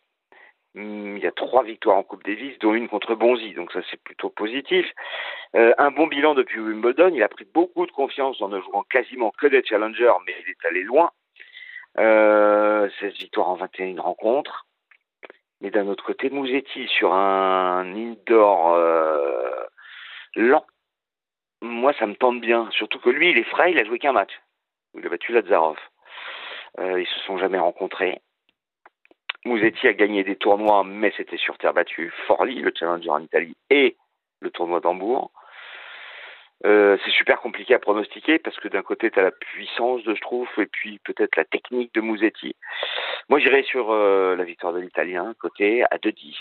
Hum, 0.76 1.18
Il 1.18 1.24
y 1.24 1.28
a 1.28 1.32
trois 1.32 1.64
victoires 1.64 1.98
en 1.98 2.04
Coupe 2.04 2.24
Davis, 2.24 2.58
dont 2.60 2.74
une 2.74 2.90
contre 2.90 3.16
Bonzi, 3.16 3.54
donc 3.54 3.72
ça 3.72 3.82
c'est 3.92 4.02
plutôt 4.02 4.30
positif. 4.30 4.86
Euh, 5.56 5.74
un 5.78 5.92
bon 5.92 6.08
bilan 6.08 6.34
depuis 6.34 6.60
Wimbledon, 6.60 7.12
il 7.14 7.22
a 7.22 7.30
pris 7.30 7.46
beaucoup 7.46 7.86
de 7.86 7.92
confiance 7.92 8.42
en 8.42 8.50
ne 8.50 8.60
jouant 8.60 8.84
quasiment 8.90 9.32
que 9.32 9.48
des 9.48 9.64
challengers, 9.64 10.14
mais 10.26 10.34
il 10.42 10.50
est 10.50 10.66
allé 10.68 10.84
loin. 10.84 11.12
Euh, 12.00 12.90
16 13.00 13.14
victoires 13.20 13.50
en 13.50 13.56
21 13.56 14.02
rencontres. 14.02 14.66
Mais 15.62 15.70
d'un 15.70 15.88
autre 15.88 16.04
côté, 16.04 16.30
Mouzetti 16.30 16.88
sur 16.88 17.14
un 17.14 17.96
indoor 17.96 18.74
euh, 18.74 19.64
lent, 20.36 20.66
moi 21.64 21.94
ça 21.98 22.06
me 22.06 22.16
tente 22.16 22.42
bien. 22.42 22.70
Surtout 22.72 23.00
que 23.00 23.10
lui, 23.10 23.32
il 23.32 23.38
est 23.38 23.44
frais, 23.50 23.72
il 23.72 23.80
a 23.80 23.86
joué 23.86 23.98
qu'un 24.00 24.12
match. 24.12 24.32
Il 24.96 25.06
a 25.06 25.10
battu 25.10 25.32
Lazarov. 25.32 25.78
Euh, 26.80 27.02
ils 27.02 27.08
se 27.08 27.20
sont 27.22 27.38
jamais 27.38 27.58
rencontrés. 27.60 28.22
Musetti 29.46 29.88
a 29.88 29.94
gagné 29.94 30.24
des 30.24 30.36
tournois, 30.36 30.84
mais 30.84 31.12
c'était 31.18 31.38
sur 31.38 31.58
terre 31.58 31.74
battue. 31.74 32.14
Forli, 32.28 32.62
le 32.62 32.72
challenger 32.78 33.10
en 33.10 33.20
Italie, 33.22 33.58
et 33.70 33.98
le 34.40 34.50
tournoi 34.52 34.80
d'Hambourg. 34.80 35.32
Euh, 36.66 36.98
c'est 37.04 37.12
super 37.12 37.42
compliqué 37.42 37.74
à 37.74 37.80
pronostiquer 37.80 38.40
parce 38.40 38.58
que 38.58 38.70
d'un 38.70 38.84
côté, 38.84 39.12
tu 39.12 39.20
as 39.20 39.24
la 39.24 39.32
puissance 39.32 40.02
de 40.04 40.16
Struff 40.16 40.58
et 40.58 40.66
puis 40.66 41.00
peut-être 41.04 41.36
la 41.36 41.44
technique 41.44 41.94
de 41.94 42.00
Musetti. 42.00 42.56
Moi, 43.28 43.40
j'irai 43.40 43.64
sur 43.64 43.92
euh, 43.92 44.36
la 44.38 44.46
victoire 44.46 44.72
de 44.72 44.80
l'Italien, 44.80 45.34
côté 45.42 45.84
à 45.92 45.98
2-10, 45.98 46.38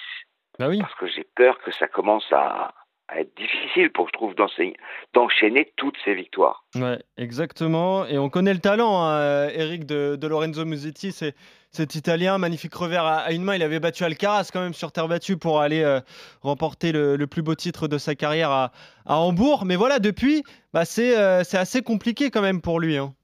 Bah 0.61 0.69
oui. 0.69 0.79
parce 0.81 0.95
que 0.95 1.07
j'ai 1.07 1.25
peur 1.35 1.59
que 1.61 1.73
ça 1.73 1.88
commence 1.88 2.26
à, 2.33 2.73
être 3.21 3.37
difficile 3.37 3.90
pour 3.92 4.09
Struff 4.09 4.35
d'enseigner- 4.37 4.76
d'enchaîner 5.14 5.73
toutes 5.76 5.97
ces 6.04 6.14
victoires. 6.14 6.64
Ouais, 6.75 6.99
exactement. 7.16 8.07
Et 8.07 8.19
on 8.19 8.28
connaît 8.31 8.54
le 8.54 8.61
talent, 8.61 9.02
hein, 9.02 9.49
Eric, 9.54 9.87
de, 9.87 10.16
de 10.16 10.26
Lorenzo 10.26 10.64
Musetti. 10.64 11.12
C'est 11.12 11.35
cet 11.71 11.95
Italien, 11.95 12.37
magnifique 12.38 12.75
revers 12.75 13.04
à, 13.04 13.16
à 13.19 13.33
une 13.33 13.45
main. 13.45 13.54
Il 13.54 13.62
avait 13.62 13.81
battu 13.81 14.04
Alcaraz 14.04 14.50
quand 14.52 14.61
même 14.62 14.75
sur 14.75 14.92
terre 14.92 15.09
battue 15.09 15.37
pour 15.38 15.61
aller 15.61 15.83
euh, 15.83 16.00
remporter 16.42 16.92
le, 16.92 17.16
le 17.16 17.26
plus 17.26 17.42
beau 17.42 17.54
titre 17.54 17.88
de 17.88 17.97
sa 17.99 18.14
carrière 18.14 18.50
à, 18.50 18.73
à 19.07 19.16
Hambourg. 19.16 19.64
Mais 19.64 19.76
voilà, 19.76 19.99
depuis, 19.99 20.42
bah, 20.75 20.85
c'est 20.85 21.16
euh, 21.19 21.45
c'est 21.45 21.59
assez 21.59 21.83
compliqué 21.83 22.31
quand 22.31 22.42
même 22.42 22.61
pour 22.61 22.78
lui. 22.81 22.97
hein. 22.99 23.14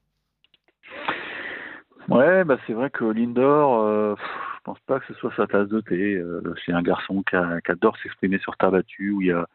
Ouais, 2.07 2.43
bah 2.43 2.57
c'est 2.65 2.73
vrai 2.73 2.89
que 2.89 3.05
l'indoor, 3.05 3.83
euh, 3.83 4.15
pff, 4.15 4.25
je 4.55 4.59
pense 4.63 4.79
pas 4.87 4.99
que 4.99 5.05
ce 5.07 5.13
soit 5.19 5.31
sa 5.37 5.45
tasse 5.45 5.67
de 5.67 5.79
thé. 5.81 6.15
Euh, 6.15 6.41
c'est 6.65 6.71
un 6.71 6.81
garçon 6.81 7.21
qui, 7.29 7.35
a- 7.35 7.61
qui 7.61 7.71
adore 7.71 7.95
s'exprimer 8.01 8.39
sur 8.39 8.57
terre 8.57 8.71
battue, 8.71 9.11
où 9.11 9.21
il 9.21 9.27
y 9.27 9.31
a, 9.31 9.45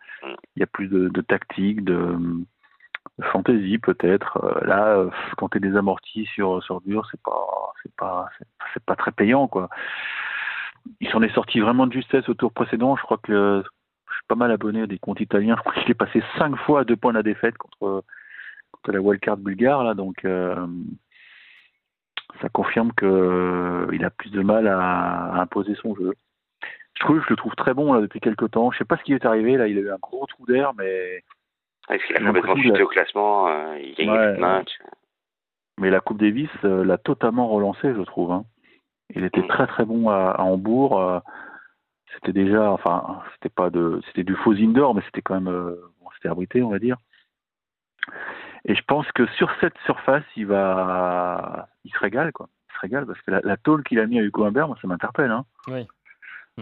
il 0.57 0.61
y 0.61 0.63
a 0.63 0.67
plus 0.67 0.89
de, 0.89 1.09
de 1.09 1.21
tactique, 1.21 1.85
de, 1.85 2.17
de 3.19 3.25
fantaisie 3.33 3.79
peut-être. 3.79 4.39
Euh, 4.45 4.67
là, 4.67 4.97
euh, 4.97 5.11
quand 5.37 5.51
t'es 5.51 5.61
désamorti 5.61 6.27
sur 6.27 6.63
sur 6.63 6.81
dur, 6.83 7.07
c'est 7.11 7.21
pas 7.23 7.73
c'est 7.83 7.95
pas 7.97 8.29
c'est, 8.73 8.85
pas 8.85 8.97
très 8.97 9.13
payant 9.13 9.49
quoi. 9.49 9.69
Il 11.01 11.09
s'en 11.11 11.23
est 11.23 11.35
sorti 11.35 11.61
vraiment 11.61 11.87
de 11.87 11.93
justesse 11.93 12.29
au 12.29 12.35
tour 12.35 12.53
précédent. 12.53 12.97
Je 12.97 13.03
crois 13.03 13.19
que 13.19 13.63
je 14.11 14.15
suis 14.15 14.27
pas 14.29 14.35
mal 14.35 14.51
abonné 14.53 14.83
à 14.83 14.87
des 14.87 14.99
comptes 14.99 15.21
italiens. 15.21 15.57
Je 15.59 15.61
crois 15.61 15.75
qu'il 15.75 15.91
est 15.91 15.95
passé 15.95 16.23
cinq 16.39 16.57
fois 16.57 16.81
à 16.81 16.85
deux 16.85 16.97
points 16.97 17.13
de 17.13 17.19
la 17.19 17.23
défaite 17.23 17.57
contre 17.59 18.05
de 18.85 18.93
la 18.93 19.01
wildcard 19.01 19.37
bulgare 19.39 19.85
là, 19.85 19.95
donc 19.95 20.25
euh, 20.25 20.67
ça 22.41 22.49
confirme 22.49 22.93
que 22.93 23.07
euh, 23.07 23.87
il 23.93 24.05
a 24.05 24.11
plus 24.11 24.31
de 24.31 24.43
mal 24.43 24.67
à 24.67 25.41
imposer 25.41 25.75
son 25.77 25.95
jeu. 25.95 26.15
Je 26.99 27.05
trouve, 27.05 27.21
je 27.25 27.31
le 27.31 27.37
trouve 27.37 27.55
très 27.57 27.75
bon 27.75 27.93
là 27.93 28.01
depuis 28.01 28.21
quelques 28.21 28.51
temps. 28.53 28.71
Je 28.71 28.79
sais 28.79 28.85
pas 28.85 28.97
ce 28.97 29.03
qui 29.03 29.13
est 29.15 29.25
arrivé 29.27 29.57
là, 29.57 29.67
il 29.69 29.77
a 29.79 29.81
eu 29.81 29.91
un 29.91 29.99
gros 30.01 30.27
trou 30.27 30.47
d'air, 30.47 30.73
mais 30.75 31.23
Est-ce 31.91 32.07
qu'il 32.07 32.17
a 32.17 32.21
complètement 32.21 32.57
chuté 32.57 32.83
au 32.83 32.89
classement 32.89 33.49
euh, 33.49 33.79
Il 33.81 33.95
gagne 33.97 34.11
Ouais, 34.11 34.33
les 34.35 34.39
matchs. 34.41 34.79
mais 35.81 35.91
la 35.91 36.01
Coupe 36.01 36.19
Davis 36.19 36.49
euh, 36.65 36.85
l'a 36.85 36.99
totalement 36.99 37.49
relancé, 37.49 37.93
je 37.95 38.03
trouve. 38.03 38.31
hein. 38.33 38.45
Il 39.15 39.25
était 39.25 39.43
Mm. 39.43 39.49
très 39.49 39.67
très 39.67 39.85
bon 39.85 40.09
à, 40.09 40.31
à 40.31 40.43
Hambourg. 40.43 40.99
euh, 41.01 41.19
c'était 42.15 42.33
déjà, 42.33 42.71
enfin, 42.71 43.23
c'était 43.35 43.49
pas 43.53 43.71
de, 43.71 44.01
c'était 44.07 44.23
du 44.23 44.37
faux 44.37 44.53
indoor, 44.53 44.95
mais 44.95 45.03
c'était 45.07 45.21
quand 45.21 45.35
même, 45.35 45.49
euh, 45.53 45.75
bon, 46.01 46.09
c'était 46.15 46.29
abrité, 46.29 46.63
on 46.63 46.71
va 46.71 46.79
dire. 46.79 46.97
Et 48.67 48.75
je 48.75 48.83
pense 48.87 49.11
que 49.13 49.27
sur 49.33 49.51
cette 49.61 49.77
surface, 49.85 50.23
il 50.37 50.47
va, 50.47 51.69
il 51.85 51.91
se 51.93 51.99
régale 51.99 52.33
quoi. 52.33 52.49
Il 52.71 52.75
se 52.75 52.79
régale 52.81 53.07
parce 53.07 53.21
que 53.23 53.31
la, 53.33 53.41
la 53.43 53.57
tôle 53.57 53.83
qu'il 53.83 53.99
a 54.01 54.07
mis 54.07 54.19
à 54.19 54.23
Hugo 54.23 54.45
Humbert, 54.45 54.69
moi, 54.69 54.77
ça 54.81 54.87
m'interpelle. 54.89 55.31
Hein. 55.31 55.45
Oui. 55.69 55.87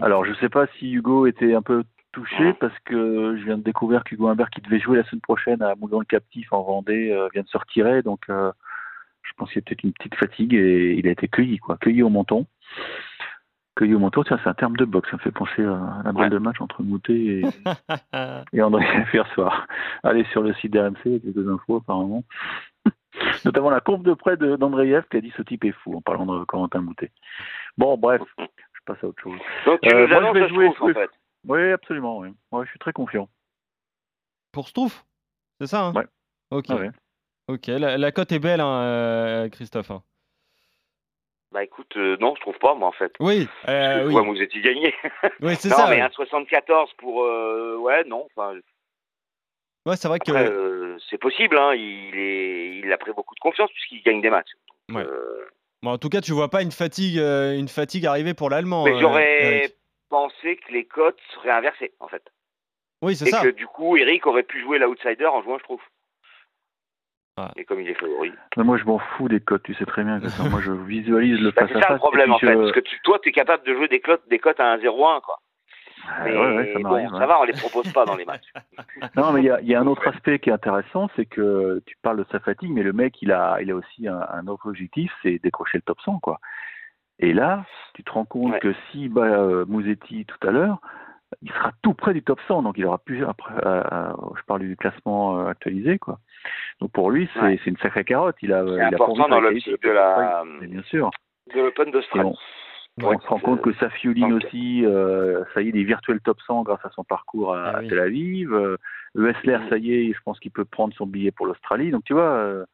Alors, 0.01 0.25
je 0.25 0.33
sais 0.35 0.49
pas 0.49 0.67
si 0.79 0.91
Hugo 0.91 1.27
était 1.27 1.53
un 1.53 1.61
peu 1.61 1.83
touché 2.11 2.43
Ouais. 2.45 2.53
parce 2.53 2.77
que 2.85 3.35
je 3.37 3.43
viens 3.43 3.57
de 3.57 3.63
découvrir 3.63 4.03
qu'Hugo 4.03 4.27
Humbert, 4.27 4.49
qui 4.49 4.61
devait 4.61 4.79
jouer 4.79 4.97
la 4.97 5.03
semaine 5.05 5.21
prochaine 5.21 5.61
à 5.61 5.75
Moulin 5.75 5.99
le 5.99 6.05
Captif 6.05 6.51
en 6.53 6.63
Vendée, 6.63 7.11
euh, 7.11 7.27
vient 7.33 7.43
de 7.43 7.47
se 7.47 7.57
retirer. 7.57 8.01
Donc, 8.01 8.21
euh, 8.29 8.51
je 9.23 9.31
pense 9.37 9.49
qu'il 9.51 9.59
y 9.59 9.63
a 9.63 9.65
peut-être 9.65 9.83
une 9.83 9.93
petite 9.93 10.15
fatigue 10.15 10.53
et 10.53 10.93
il 10.95 11.07
a 11.07 11.11
été 11.11 11.27
cueilli, 11.27 11.57
quoi, 11.57 11.77
cueilli 11.77 12.03
au 12.03 12.09
menton. 12.09 12.45
Cueilli 13.75 13.95
au 13.95 13.99
menton, 13.99 14.23
tiens, 14.23 14.39
c'est 14.43 14.49
un 14.49 14.53
terme 14.53 14.75
de 14.77 14.85
boxe, 14.85 15.09
ça 15.09 15.17
me 15.17 15.21
fait 15.21 15.31
penser 15.31 15.63
à 15.63 16.01
la 16.05 16.11
balle 16.11 16.15
Ouais. 16.25 16.29
de 16.29 16.37
match 16.37 16.61
entre 16.61 16.83
Moutet 16.83 17.13
et, 17.13 17.41
et 18.53 18.61
André 18.61 18.85
hier 19.13 19.27
soir. 19.33 19.65
Allez 20.03 20.25
sur 20.25 20.43
le 20.43 20.53
site 20.55 20.73
d'RMC, 20.73 20.99
il 21.05 21.11
y 21.13 21.15
a 21.15 21.19
quelques 21.19 21.47
infos 21.49 21.77
apparemment. 21.77 22.23
Notamment 23.45 23.69
la 23.71 23.79
courbe 23.79 24.03
de 24.03 24.13
près 24.13 24.37
d'Andreev 24.37 25.05
qui 25.09 25.17
a 25.17 25.21
dit 25.21 25.33
ce 25.35 25.41
type 25.41 25.63
est 25.65 25.71
fou 25.71 25.95
en 25.95 26.01
parlant 26.01 26.25
de 26.27 26.43
Corentin 26.45 26.81
Moutet. 26.81 27.11
Bon, 27.77 27.97
bref, 27.97 28.21
passe 28.85 29.03
à 29.03 29.07
autre 29.07 29.21
chose. 29.21 29.39
Donc 29.65 29.81
tu 29.81 29.89
Euh, 29.93 30.07
nous 30.07 30.19
moi, 30.21 30.33
je 30.33 30.39
vais 30.39 30.49
jouer 30.49 30.73
trouve, 30.73 30.91
en 30.91 30.93
fait. 30.93 31.09
Oui, 31.45 31.71
absolument, 31.71 32.17
oui. 32.19 32.29
Ouais, 32.51 32.65
je 32.65 32.69
suis 32.69 32.79
très 32.79 32.93
confiant. 32.93 33.27
Pour 34.51 34.67
Stouff 34.67 35.03
C'est 35.59 35.67
ça 35.67 35.85
hein? 35.87 35.93
Ouais. 35.93 36.05
Ok. 36.51 36.65
Ah 36.69 36.75
ouais. 36.75 36.91
Ok, 37.47 37.67
la, 37.67 37.97
la 37.97 38.11
cote 38.11 38.31
est 38.31 38.39
belle, 38.39 38.61
hein, 38.61 38.81
euh, 38.83 39.49
Christophe. 39.49 39.91
hein. 39.91 40.01
Bah 41.51 41.63
écoute, 41.63 41.95
euh, 41.97 42.17
non, 42.19 42.33
je 42.35 42.41
trouve 42.41 42.57
pas, 42.57 42.73
moi, 42.73 42.87
en 42.87 42.91
fait. 42.93 43.13
Oui, 43.19 43.47
euh, 43.67 44.05
oui. 44.05 44.11
vois 44.13 44.23
Mouzetti 44.23 44.59
gagner. 44.61 44.93
oui 45.41 45.55
c'est 45.55 45.69
non, 45.69 45.75
ça. 45.75 45.87
mais 45.89 45.97
ouais. 45.97 46.01
un 46.01 46.09
74 46.09 46.91
pour... 46.97 47.23
euh, 47.23 47.75
ouais, 47.77 48.03
non, 48.05 48.25
enfin... 48.35 48.55
Ouais, 49.85 49.97
c'est 49.97 50.07
vrai 50.07 50.19
que. 50.19 50.31
Après, 50.31 50.49
euh, 50.49 50.97
c'est 51.09 51.17
possible, 51.17 51.57
hein, 51.57 51.73
il, 51.75 52.17
est, 52.17 52.77
il 52.79 52.91
a 52.91 52.97
pris 52.97 53.11
beaucoup 53.11 53.35
de 53.35 53.39
confiance 53.41 53.69
puisqu'il 53.71 54.01
gagne 54.01 54.21
des 54.21 54.29
matchs. 54.29 54.51
Donc, 54.89 54.97
Ouais. 54.97 55.05
Bon, 55.83 55.91
en 55.91 55.97
tout 55.97 56.09
cas, 56.09 56.21
tu 56.21 56.31
vois 56.31 56.49
pas 56.49 56.61
une 56.63 56.71
fatigue, 56.71 57.19
euh, 57.19 57.53
une 57.57 57.67
fatigue 57.67 58.05
arriver 58.05 58.33
pour 58.33 58.49
l'allemand. 58.49 58.85
mais 58.85 58.91
euh, 58.93 58.99
j'aurais 58.99 59.75
pensé 60.09 60.55
que 60.57 60.71
les 60.71 60.85
cotes 60.85 61.19
seraient 61.35 61.51
inversées, 61.51 61.91
en 61.99 62.07
fait. 62.07 62.23
Oui, 63.01 63.15
c'est 63.17 63.27
Et 63.27 63.31
ça. 63.31 63.43
que 63.43 63.49
du 63.49 63.67
coup, 63.67 63.97
Eric 63.97 64.25
aurait 64.25 64.43
pu 64.43 64.61
jouer 64.61 64.79
l'outsider 64.79 65.25
en 65.25 65.43
jouant, 65.43 65.57
je 65.59 65.63
trouve. 65.65 65.81
Ouais. 67.37 67.45
Et 67.57 67.65
comme 67.65 67.81
il 67.81 67.89
est 67.89 67.95
favori. 67.99 68.31
Mais 68.55 68.63
moi, 68.63 68.77
je 68.77 68.85
m'en 68.85 68.99
fous 68.99 69.27
des 69.27 69.39
cotes, 69.41 69.63
tu 69.63 69.73
sais 69.73 69.85
très 69.85 70.03
bien. 70.03 70.19
Vincent. 70.19 70.49
moi, 70.49 70.61
je 70.61 70.71
visualise 70.71 71.39
le 71.41 71.51
Bah, 71.51 71.63
face 71.67 71.71
c'est 71.73 71.81
ça 71.85 71.93
le 71.93 71.97
problème, 71.99 72.29
et 72.29 72.33
en 72.33 72.39
fait. 72.39 72.53
je- 72.53 72.57
Parce 72.59 72.71
que 72.71 72.79
tu, 72.79 72.99
toi, 73.01 73.19
tu 73.19 73.29
es 73.29 73.31
capable 73.33 73.65
de 73.65 73.73
jouer 73.75 73.87
des 73.89 73.99
cotes, 73.99 74.21
des 74.29 74.39
cotes 74.39 74.59
à 74.61 74.77
1-0-1, 74.77 75.19
quoi. 75.21 75.39
Ah, 76.07 76.21
Mais 76.25 76.37
ouais, 76.37 76.55
ouais, 76.57 76.73
ça 76.73 76.79
bon, 76.79 77.09
ça 77.09 77.17
ouais. 77.17 77.25
va, 77.25 77.39
on 77.39 77.43
les 77.43 77.53
propose 77.53 77.91
pas 77.93 78.05
dans 78.05 78.15
les 78.15 78.25
matchs. 78.25 78.51
Non, 79.15 79.31
mais 79.31 79.41
il 79.41 79.45
y 79.45 79.49
a, 79.49 79.61
y 79.61 79.75
a 79.75 79.79
un 79.79 79.87
autre 79.87 80.07
aspect 80.07 80.39
qui 80.39 80.49
est 80.49 80.53
intéressant, 80.53 81.09
c'est 81.15 81.25
que 81.25 81.81
tu 81.85 81.95
parles 82.01 82.17
de 82.17 82.25
sa 82.31 82.39
fatigue, 82.39 82.71
mais 82.71 82.83
le 82.83 82.93
mec, 82.93 83.21
il 83.21 83.31
a, 83.31 83.57
il 83.61 83.71
a 83.71 83.75
aussi 83.75 84.07
un, 84.07 84.19
un 84.31 84.47
autre 84.47 84.67
objectif, 84.67 85.11
c'est 85.21 85.39
décrocher 85.41 85.77
le 85.77 85.83
top 85.83 85.99
100, 86.01 86.19
quoi. 86.19 86.39
Et 87.19 87.33
là, 87.33 87.65
tu 87.93 88.03
te 88.03 88.11
rends 88.11 88.25
compte 88.25 88.59
que 88.59 88.73
si 88.91 89.07
bat 89.07 89.21
euh, 89.23 89.65
Mouzetti 89.67 90.25
tout 90.25 90.47
à 90.47 90.51
l'heure, 90.51 90.79
il 91.41 91.49
sera 91.51 91.71
tout 91.81 91.93
près 91.93 92.13
du 92.13 92.21
top 92.23 92.39
100, 92.47 92.63
donc 92.63 92.77
il 92.77 92.85
aura 92.85 92.97
plus 92.97 93.23
après, 93.25 93.53
euh, 93.65 93.83
euh, 93.91 94.13
je 94.37 94.43
parle 94.43 94.61
du 94.61 94.75
classement 94.77 95.39
euh, 95.39 95.47
actualisé, 95.47 95.99
quoi. 95.99 96.19
Donc 96.79 96.91
pour 96.91 97.11
lui, 97.11 97.29
c'est 97.33 97.65
une 97.65 97.77
sacrée 97.77 98.03
carotte. 98.03 98.35
Il 98.41 98.51
a, 98.53 98.63
C'est 98.65 98.73
il 98.73 98.79
a 98.81 98.87
important 98.87 99.23
envie 99.23 99.31
dans 99.31 99.39
l'optique 99.39 99.81
de 99.83 99.89
la, 99.89 100.43
bien 100.61 100.83
sûr. 100.83 101.09
de 101.53 101.61
l'Open 101.61 101.91
d'Australie. 101.91 102.35
On, 103.01 103.07
on 103.15 103.19
se 103.19 103.27
rend 103.27 103.39
compte 103.39 103.61
que 103.61 103.73
Safiuline 103.73 104.29
donc- 104.29 104.43
aussi, 104.43 104.85
euh, 104.85 105.43
ça 105.53 105.61
y 105.61 105.67
est, 105.67 105.69
il 105.69 105.77
est 105.77 105.83
virtuel 105.83 106.19
top 106.21 106.39
100 106.41 106.63
grâce 106.63 106.83
à 106.85 106.89
son 106.91 107.03
parcours 107.03 107.55
à, 107.55 107.69
Ah 107.75 107.79
oui. 107.79 107.87
Tel 107.87 107.99
Aviv. 107.99 108.53
Euh, 108.53 108.77
Wessler, 109.15 109.59
ça 109.69 109.77
y 109.77 109.93
est, 109.93 110.13
je 110.13 110.19
pense 110.23 110.39
qu'il 110.39 110.51
peut 110.51 110.65
prendre 110.65 110.93
son 110.95 111.05
billet 111.05 111.31
pour 111.31 111.45
l'Australie. 111.45 111.91
Donc 111.91 112.03
tu 112.03 112.13
vois, 112.13 112.23
euh, 112.31 112.65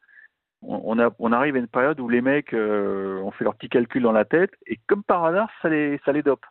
on, 0.62 0.82
on 0.86 1.00
a, 1.00 1.10
on 1.20 1.32
arrive 1.32 1.56
à 1.56 1.60
une 1.60 1.68
période 1.68 2.00
où 2.00 2.10
les 2.10 2.22
mecs 2.22 2.54
euh, 2.54 3.20
ont 3.22 3.32
fait 3.32 3.44
leurs 3.44 3.56
petits 3.56 3.70
calculs 3.70 4.02
dans 4.04 4.12
la 4.12 4.26
tête 4.26 4.52
et 4.68 4.78
comme 4.88 5.04
par 5.04 5.24
hasard, 5.26 5.50
ça 5.62 5.70
les, 5.70 6.00
ça 6.06 6.12
les 6.12 6.24
dope. 6.24 6.46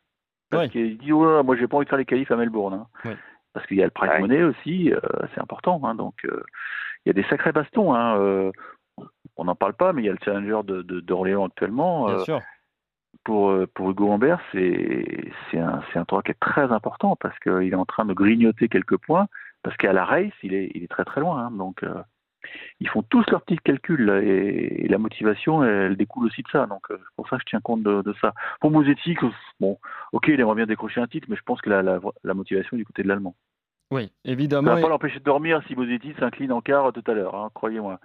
Parce 0.50 0.64
Ouais. 0.64 0.68
qu'ils 0.70 0.96
disent, 0.98 1.12
ouais, 1.12 1.42
moi 1.42 1.56
j'ai 1.56 1.66
pas 1.68 1.76
envie 1.76 1.84
de 1.84 1.90
faire 1.90 1.98
les 1.98 2.04
qualifs 2.06 2.30
à 2.30 2.36
Melbourne. 2.36 2.74
hein. 2.74 2.86
Ouais. 3.04 3.16
Parce 3.54 3.66
qu'il 3.66 3.76
y 3.78 3.82
a 3.82 3.86
le 3.86 3.90
prize 3.90 4.10
Ouais. 4.12 4.20
money 4.20 4.42
aussi, 4.44 4.92
euh, 4.92 4.98
c'est 5.34 5.40
important. 5.40 5.80
hein. 5.84 5.94
donc 5.94 6.14
euh, 6.24 6.42
il 7.04 7.08
y 7.08 7.10
a 7.10 7.12
des 7.14 7.28
sacrés 7.28 7.52
bastons. 7.52 7.94
Hein. 7.94 8.18
euh, 8.18 8.50
on 9.36 9.44
n'en 9.44 9.54
parle 9.54 9.74
pas, 9.74 9.92
mais 9.92 10.02
il 10.02 10.06
y 10.06 10.08
a 10.08 10.12
le 10.12 10.18
challenger 10.24 10.60
de, 10.64 10.82
de- 10.82 11.00
d'Orléans 11.00 11.46
actuellement. 11.46 12.06
Bien 12.06 12.14
euh, 12.16 12.24
sûr. 12.24 12.40
Pour, 13.24 13.50
euh, 13.50 13.66
pour 13.74 13.90
Hugo 13.90 14.12
Humbert, 14.12 14.40
c'est 14.52 15.30
c'est 15.50 15.58
un, 15.58 15.82
c'est 15.92 15.98
un 15.98 16.04
tournoi 16.04 16.22
qui 16.22 16.30
est 16.32 16.40
très 16.40 16.70
important 16.72 17.16
parce 17.16 17.38
qu'il 17.40 17.72
est 17.72 17.74
en 17.74 17.84
train 17.86 18.04
de 18.04 18.14
grignoter 18.14 18.68
quelques 18.68 18.96
points, 18.98 19.28
parce 19.62 19.76
qu'à 19.76 19.92
la 19.92 20.04
race, 20.04 20.32
il 20.42 20.54
est, 20.54 20.70
il 20.74 20.82
est 20.84 20.88
très 20.88 21.04
très 21.04 21.20
loin. 21.20 21.46
hein. 21.46 21.50
donc, 21.50 21.82
euh, 21.82 21.94
ils 22.80 22.88
font 22.88 23.02
tous 23.02 23.24
leurs 23.30 23.42
petits 23.42 23.58
calculs 23.58 24.08
et, 24.24 24.84
et 24.84 24.88
la 24.88 24.96
motivation, 24.98 25.64
elle, 25.64 25.96
découle 25.96 26.26
aussi 26.26 26.42
de 26.42 26.48
ça. 26.50 26.66
Donc, 26.66 26.82
euh, 26.90 26.96
c'est 26.96 27.16
pour 27.16 27.28
ça 27.28 27.36
que 27.36 27.42
je 27.42 27.50
tiens 27.50 27.60
compte 27.60 27.82
de, 27.82 28.00
de 28.02 28.14
ça. 28.20 28.32
Pour 28.60 28.70
Mosetti, 28.70 29.16
bon, 29.60 29.78
ok, 30.12 30.28
il 30.28 30.40
aimerait 30.40 30.54
bien 30.54 30.66
décrocher 30.66 31.00
un 31.00 31.06
titre, 31.08 31.26
mais 31.28 31.36
je 31.36 31.42
pense 31.42 31.60
que 31.60 31.68
la, 31.68 31.82
la, 31.82 31.98
la 32.24 32.34
motivation 32.34 32.76
est 32.76 32.80
du 32.80 32.86
côté 32.86 33.02
de 33.02 33.08
l'Allemand. 33.08 33.34
Oui, 33.90 34.06
Ça 34.24 34.32
évidemment. 34.32 34.74
va 34.76 34.80
pas 34.80 34.88
l'empêcher 34.88 35.18
de 35.18 35.24
dormir 35.24 35.60
si 35.66 35.74
Mosetti 35.74 36.14
s'incline 36.18 36.52
en 36.52 36.60
quart 36.60 36.92
tout 36.92 37.02
à 37.06 37.12
l'heure, 37.14 37.34
hein, 37.34 37.50
croyez-moi. 37.54 37.98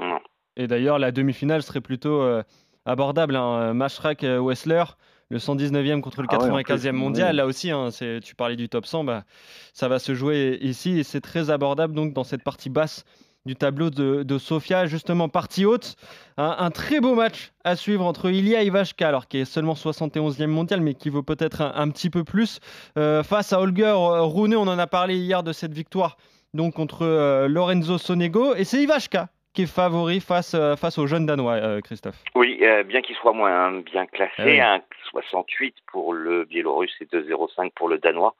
Non. 0.00 0.18
Et 0.56 0.66
d'ailleurs, 0.66 0.98
la 0.98 1.12
demi-finale 1.12 1.62
serait 1.62 1.80
plutôt 1.80 2.22
euh, 2.22 2.42
abordable. 2.90 3.36
Hein. 3.36 3.74
Mashrak 3.74 4.24
euh, 4.24 4.38
Wessler, 4.38 4.84
le 5.30 5.38
119e 5.38 6.00
contre 6.00 6.22
le 6.22 6.28
Ah 6.30 6.38
ouais, 6.38 6.50
en 6.50 6.58
95e 6.58 6.80
plus, 6.80 6.92
mondial. 6.92 7.36
Là 7.36 7.46
aussi, 7.46 7.70
hein, 7.70 7.88
tu 8.22 8.34
parlais 8.34 8.56
du 8.56 8.68
top 8.68 8.86
100, 8.86 9.04
bah, 9.04 9.24
ça 9.72 9.88
va 9.88 9.98
se 9.98 10.14
jouer 10.14 10.58
ici 10.60 10.98
et 10.98 11.04
c'est 11.04 11.20
très 11.20 11.50
abordable 11.50 11.94
donc 11.94 12.12
dans 12.12 12.24
cette 12.24 12.42
partie 12.42 12.70
basse 12.70 13.04
du 13.46 13.56
tableau 13.56 13.90
de, 13.90 14.22
de 14.22 14.38
Sofia, 14.38 14.86
justement 14.86 15.28
partie 15.28 15.64
haute. 15.64 15.96
Un, 16.36 16.56
un 16.58 16.70
très 16.70 17.00
beau 17.00 17.14
match 17.14 17.52
à 17.64 17.74
suivre 17.76 18.04
entre 18.04 18.30
Ilya 18.30 18.62
Ivashka, 18.62 19.08
alors 19.08 19.28
qui 19.28 19.38
est 19.38 19.44
seulement 19.44 19.74
71e 19.74 20.46
mondial, 20.46 20.80
mais 20.80 20.94
qui 20.94 21.08
vaut 21.08 21.22
peut-être 21.22 21.62
un, 21.62 21.72
un 21.74 21.88
petit 21.88 22.10
peu 22.10 22.24
plus, 22.24 22.60
euh, 22.98 23.22
face 23.22 23.52
à 23.52 23.60
Holger 23.60 23.84
euh, 23.84 24.22
Rune. 24.22 24.54
On 24.56 24.68
en 24.68 24.78
a 24.78 24.86
parlé 24.86 25.16
hier 25.16 25.42
de 25.42 25.52
cette 25.52 25.72
victoire 25.72 26.16
donc 26.52 26.74
contre 26.74 27.02
euh, 27.02 27.48
Lorenzo 27.48 27.96
Sonego. 27.96 28.54
Et 28.54 28.64
c'est 28.64 28.82
Ivashka 28.82 29.30
qui 29.52 29.62
est 29.62 29.66
favori 29.72 30.20
face, 30.20 30.54
euh, 30.54 30.76
face 30.76 30.98
aux 30.98 31.06
jeunes 31.06 31.26
Danois, 31.26 31.54
euh, 31.54 31.80
Christophe. 31.80 32.16
Oui, 32.34 32.58
euh, 32.62 32.82
bien 32.84 33.00
qu'il 33.02 33.16
soit 33.16 33.32
moins 33.32 33.72
bien 33.80 34.06
classé, 34.06 34.32
Ah 34.38 34.44
oui. 34.44 34.60
un 34.60 34.80
68 35.10 35.74
pour 35.90 36.14
le 36.14 36.44
Biélorusse 36.44 36.94
et 37.00 37.04
2,05 37.06 37.72
pour 37.74 37.88
le 37.88 37.98
Danois, 37.98 38.34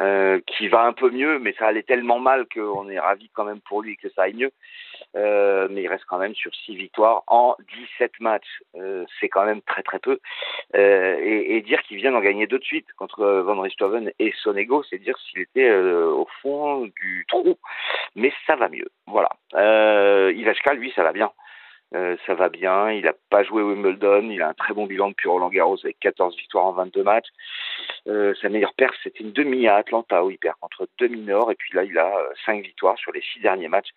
euh, 0.00 0.40
qui 0.46 0.68
va 0.68 0.84
un 0.84 0.92
peu 0.92 1.10
mieux, 1.10 1.38
mais 1.38 1.54
ça 1.58 1.66
allait 1.66 1.82
tellement 1.82 2.18
mal 2.18 2.46
qu'on 2.54 2.88
est 2.88 2.98
ravi 2.98 3.28
quand 3.34 3.44
même 3.44 3.60
pour 3.60 3.82
lui 3.82 3.96
que 3.96 4.08
ça 4.10 4.22
aille 4.22 4.34
mieux. 4.34 4.52
Euh, 5.16 5.68
mais 5.70 5.82
il 5.82 5.88
reste 5.88 6.04
quand 6.06 6.18
même 6.18 6.34
sur 6.34 6.54
6 6.54 6.76
victoires 6.76 7.22
en 7.26 7.56
17 7.98 8.12
matchs. 8.20 8.62
Euh, 8.76 9.04
c'est 9.20 9.28
quand 9.28 9.44
même 9.44 9.62
très 9.62 9.82
très 9.82 9.98
peu. 9.98 10.18
Euh, 10.76 11.16
et, 11.20 11.60
dire 11.62 11.82
qu'il 11.82 11.96
vient 11.98 12.12
d'en 12.12 12.20
gagner 12.20 12.46
deux 12.46 12.58
de 12.58 12.64
suite 12.64 12.86
contre 12.96 13.24
Van 13.24 13.60
Richthofen 13.60 14.10
et 14.18 14.32
Sonego, 14.42 14.82
c'est 14.84 14.98
dire 14.98 15.18
s'il 15.18 15.40
était 15.40 15.70
au 15.70 16.26
fond 16.40 16.86
du 17.00 17.26
trou. 17.28 17.58
Mais 18.14 18.32
ça 18.46 18.56
va 18.56 18.68
mieux. 18.68 18.88
Voilà. 19.06 19.28
Ivashka, 20.32 20.74
lui, 20.74 20.92
ça 20.94 21.02
va 21.02 21.12
bien. 21.12 21.30
Euh, 21.94 22.16
ça 22.26 22.34
va 22.34 22.50
bien, 22.50 22.90
il 22.92 23.04
n'a 23.04 23.14
pas 23.30 23.42
joué 23.44 23.62
Wimbledon, 23.62 24.28
il 24.30 24.42
a 24.42 24.48
un 24.48 24.52
très 24.54 24.74
bon 24.74 24.84
bilan 24.86 25.08
depuis 25.08 25.28
Roland 25.28 25.48
Garros 25.48 25.78
avec 25.82 25.98
14 26.00 26.36
victoires 26.36 26.66
en 26.66 26.72
22 26.72 27.02
matchs. 27.02 27.28
Euh, 28.06 28.34
sa 28.42 28.50
meilleure 28.50 28.74
perf, 28.74 28.94
c'était 29.02 29.24
une 29.24 29.32
demi 29.32 29.66
à 29.68 29.76
Atlanta 29.76 30.22
où 30.22 30.30
il 30.30 30.36
perd 30.36 30.56
contre 30.60 30.86
deux 30.98 31.08
mineurs 31.08 31.50
et 31.50 31.54
puis 31.54 31.74
là, 31.74 31.84
il 31.84 31.96
a 31.98 32.12
5 32.44 32.62
victoires 32.62 32.98
sur 32.98 33.10
les 33.12 33.22
6 33.32 33.40
derniers 33.40 33.68
matchs. 33.68 33.88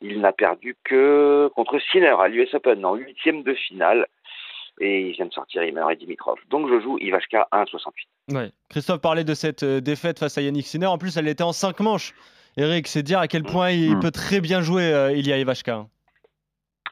Il 0.00 0.20
n'a 0.20 0.32
perdu 0.32 0.76
que 0.84 1.50
contre 1.56 1.80
Sinner 1.90 2.14
à 2.20 2.28
l'US 2.28 2.54
Open 2.54 2.84
en 2.84 2.94
huitième 2.94 3.42
de 3.42 3.54
finale 3.54 4.06
et 4.80 5.00
il 5.08 5.12
vient 5.12 5.26
de 5.26 5.32
sortir 5.32 5.64
Imer 5.64 5.84
et 5.90 5.96
Dimitrov. 5.96 6.38
Donc 6.50 6.68
je 6.68 6.78
joue 6.80 6.96
Ivashka 7.00 7.48
1,68. 7.52 8.36
Ouais. 8.36 8.50
Christophe 8.68 9.00
parlait 9.00 9.24
de 9.24 9.34
cette 9.34 9.62
euh, 9.64 9.80
défaite 9.80 10.18
face 10.20 10.38
à 10.38 10.42
Yannick 10.42 10.66
Sinner. 10.66 10.86
En 10.86 10.98
plus, 10.98 11.16
elle 11.16 11.26
était 11.26 11.42
en 11.42 11.52
5 11.52 11.80
manches. 11.80 12.14
Eric, 12.56 12.86
c'est 12.86 13.02
dire 13.02 13.18
à 13.18 13.26
quel 13.26 13.42
point 13.42 13.70
il 13.70 13.96
Mm. 13.96 14.00
peut 14.00 14.10
très 14.12 14.40
bien 14.40 14.60
jouer 14.60 14.92
euh, 14.92 15.12
Ilya 15.12 15.38
Ivashka. 15.38 15.86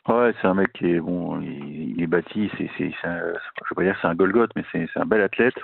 Hein. 0.06 0.12
Ouais, 0.14 0.34
c'est 0.40 0.46
un 0.46 0.54
mec 0.54 0.73
qui 0.73 0.90
est 0.90 1.00
bon, 1.00 1.40
il, 1.40 1.92
il 1.96 2.02
est 2.02 2.06
bâti, 2.06 2.50
c'est, 2.58 2.70
c'est, 2.76 2.92
c'est 3.00 3.06
un- 3.08 3.20
je 3.32 3.68
veux 3.70 3.75
pas 3.76 3.82
dire 3.84 3.94
que 3.94 4.00
c'est 4.02 4.08
un 4.08 4.14
Golgoth, 4.14 4.50
mais 4.56 4.64
c'est, 4.73 4.87
c'est 4.92 5.00
un 5.00 5.06
bel 5.06 5.20
athlète. 5.23 5.54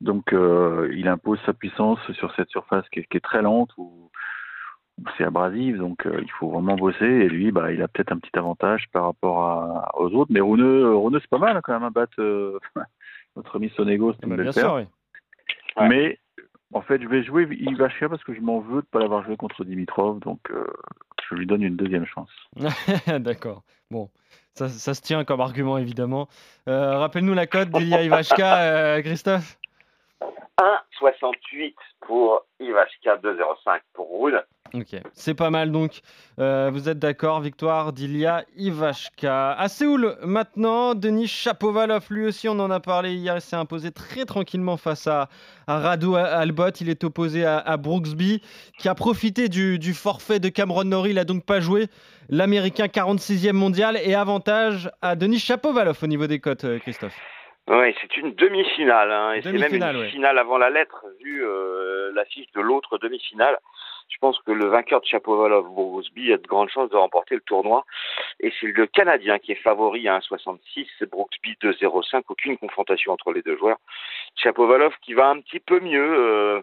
Donc 0.00 0.32
euh, 0.32 0.88
il 0.94 1.08
impose 1.08 1.40
sa 1.44 1.52
puissance 1.54 1.98
sur 2.12 2.32
cette 2.36 2.50
surface 2.50 2.88
qui 2.90 3.00
est, 3.00 3.04
qui 3.04 3.16
est 3.16 3.20
très 3.20 3.42
lente 3.42 3.70
où, 3.78 4.10
c'est 5.16 5.24
abrasif, 5.24 5.76
donc 5.76 6.06
euh, 6.06 6.18
il 6.22 6.30
faut 6.32 6.50
vraiment 6.50 6.74
bosser. 6.76 7.04
Et 7.06 7.28
lui, 7.28 7.52
bah, 7.52 7.72
il 7.72 7.82
a 7.82 7.88
peut-être 7.88 8.10
un 8.12 8.18
petit 8.18 8.36
avantage 8.36 8.86
par 8.92 9.04
rapport 9.04 9.42
à, 9.44 9.92
aux 10.00 10.10
autres. 10.12 10.32
Mais 10.32 10.40
Rouneux, 10.40 10.92
Rouneux 10.94 11.20
c'est 11.20 11.30
pas 11.30 11.38
mal 11.38 11.56
hein, 11.56 11.60
quand 11.62 11.72
même, 11.72 11.84
à 11.84 11.90
battre 11.90 12.20
euh, 12.20 12.58
notre 13.36 13.56
ami 13.56 13.70
Sonego, 13.76 14.12
c'est 14.12 14.18
Ah 14.22 14.26
une 14.26 14.30
bah, 14.30 14.36
belle 14.36 14.44
bien 14.46 14.52
paire. 14.52 14.62
sûr, 14.70 14.74
oui. 14.74 14.82
Ouais. 15.82 15.88
Mais 15.88 16.18
en 16.72 16.80
fait, 16.82 17.00
je 17.00 17.08
vais 17.08 17.22
jouer 17.22 17.46
Ivashka 17.50 18.08
parce 18.08 18.22
que 18.24 18.34
je 18.34 18.40
m'en 18.40 18.58
veux 18.58 18.72
de 18.82 18.86
ne 18.86 18.90
pas 18.90 18.98
l'avoir 18.98 19.24
joué 19.24 19.36
contre 19.36 19.64
Dimitrov, 19.64 20.18
donc 20.20 20.40
euh, 20.50 20.64
je 21.28 21.34
lui 21.34 21.46
donne 21.46 21.62
une 21.62 21.76
deuxième 21.76 22.06
chance. 22.06 22.30
D'accord. 23.20 23.62
Bon, 23.90 24.10
ça, 24.54 24.68
se 24.68 25.00
tient 25.00 25.24
comme 25.24 25.40
argument, 25.40 25.78
évidemment. 25.78 26.28
Euh, 26.68 26.98
Rappelle-nous 26.98 27.34
la 27.34 27.46
cote 27.46 27.70
d'Ilya 27.70 28.02
Ivashka, 28.02 28.58
euh, 28.58 29.02
Christophe? 29.02 29.58
1,68 30.58 31.74
pour 32.00 32.44
Ivashka, 32.58 33.16
2,05 33.18 33.80
pour 33.92 34.22
Rune. 34.22 34.42
Ok, 34.74 35.00
c'est 35.14 35.34
pas 35.34 35.50
mal 35.50 35.72
donc. 35.72 36.00
Euh, 36.38 36.70
vous 36.72 36.88
êtes 36.88 36.98
d'accord, 36.98 37.40
victoire 37.40 37.92
d'Ilya 37.92 38.44
Ivashka. 38.56 39.52
À 39.52 39.68
Séoul, 39.68 40.16
maintenant, 40.22 40.94
Denis 40.94 41.28
Chapovalov, 41.28 42.06
lui 42.10 42.26
aussi, 42.26 42.48
on 42.48 42.58
en 42.58 42.70
a 42.70 42.80
parlé 42.80 43.14
hier, 43.14 43.36
il 43.36 43.40
s'est 43.40 43.56
imposé 43.56 43.92
très 43.92 44.24
tranquillement 44.24 44.76
face 44.76 45.06
à, 45.06 45.28
à 45.66 45.78
Radu 45.78 46.14
Albot. 46.16 46.70
Il 46.80 46.90
est 46.90 47.04
opposé 47.04 47.46
à, 47.46 47.76
Brooksby, 47.76 48.42
qui 48.78 48.88
a 48.88 48.94
profité 48.94 49.48
du, 49.48 49.94
forfait 49.94 50.40
de 50.40 50.48
Cameron 50.48 50.84
Norrie, 50.84 51.10
il 51.10 51.18
a 51.18 51.24
donc 51.24 51.44
pas 51.44 51.60
joué. 51.60 51.86
L'Américain 52.28 52.86
46e 52.86 53.52
mondial 53.52 53.98
et 54.02 54.14
avantage 54.14 54.90
à 55.00 55.16
Denis 55.16 55.38
Chapovalov 55.38 55.98
au 56.02 56.06
niveau 56.06 56.26
des 56.26 56.40
cotes, 56.40 56.64
euh, 56.64 56.78
Christophe. 56.78 57.16
Oui, 57.70 57.94
c'est 58.00 58.16
une 58.16 58.34
demi-finale, 58.34 59.12
hein, 59.12 59.32
et 59.34 59.42
c'est 59.42 59.52
même 59.52 59.74
une 59.74 60.00
ouais. 60.00 60.08
finale 60.08 60.38
avant 60.38 60.56
la 60.56 60.70
lettre, 60.70 61.04
vu 61.20 61.44
euh, 61.44 62.10
l'affiche 62.14 62.50
de 62.52 62.60
l'autre 62.62 62.96
demi-finale. 62.96 63.58
Je 64.08 64.16
pense 64.20 64.38
que 64.40 64.52
le 64.52 64.66
vainqueur 64.66 65.02
de 65.02 65.06
Chapovalov, 65.06 65.66
Brooksby, 65.66 66.32
a 66.32 66.38
de 66.38 66.46
grandes 66.46 66.70
chances 66.70 66.88
de 66.88 66.96
remporter 66.96 67.34
le 67.34 67.42
tournoi. 67.42 67.84
Et 68.40 68.50
c'est 68.58 68.68
le 68.68 68.86
Canadien 68.86 69.38
qui 69.38 69.52
est 69.52 69.62
favori 69.62 70.08
à 70.08 70.18
1,66, 70.18 71.06
Brooksby 71.10 71.56
2,05, 71.62 72.22
aucune 72.28 72.56
confrontation 72.56 73.12
entre 73.12 73.32
les 73.32 73.42
deux 73.42 73.58
joueurs. 73.58 73.78
Chapovalov 74.34 74.94
qui 75.02 75.12
va 75.12 75.28
un 75.28 75.40
petit 75.40 75.60
peu 75.60 75.78
mieux, 75.80 76.00
euh, 76.00 76.62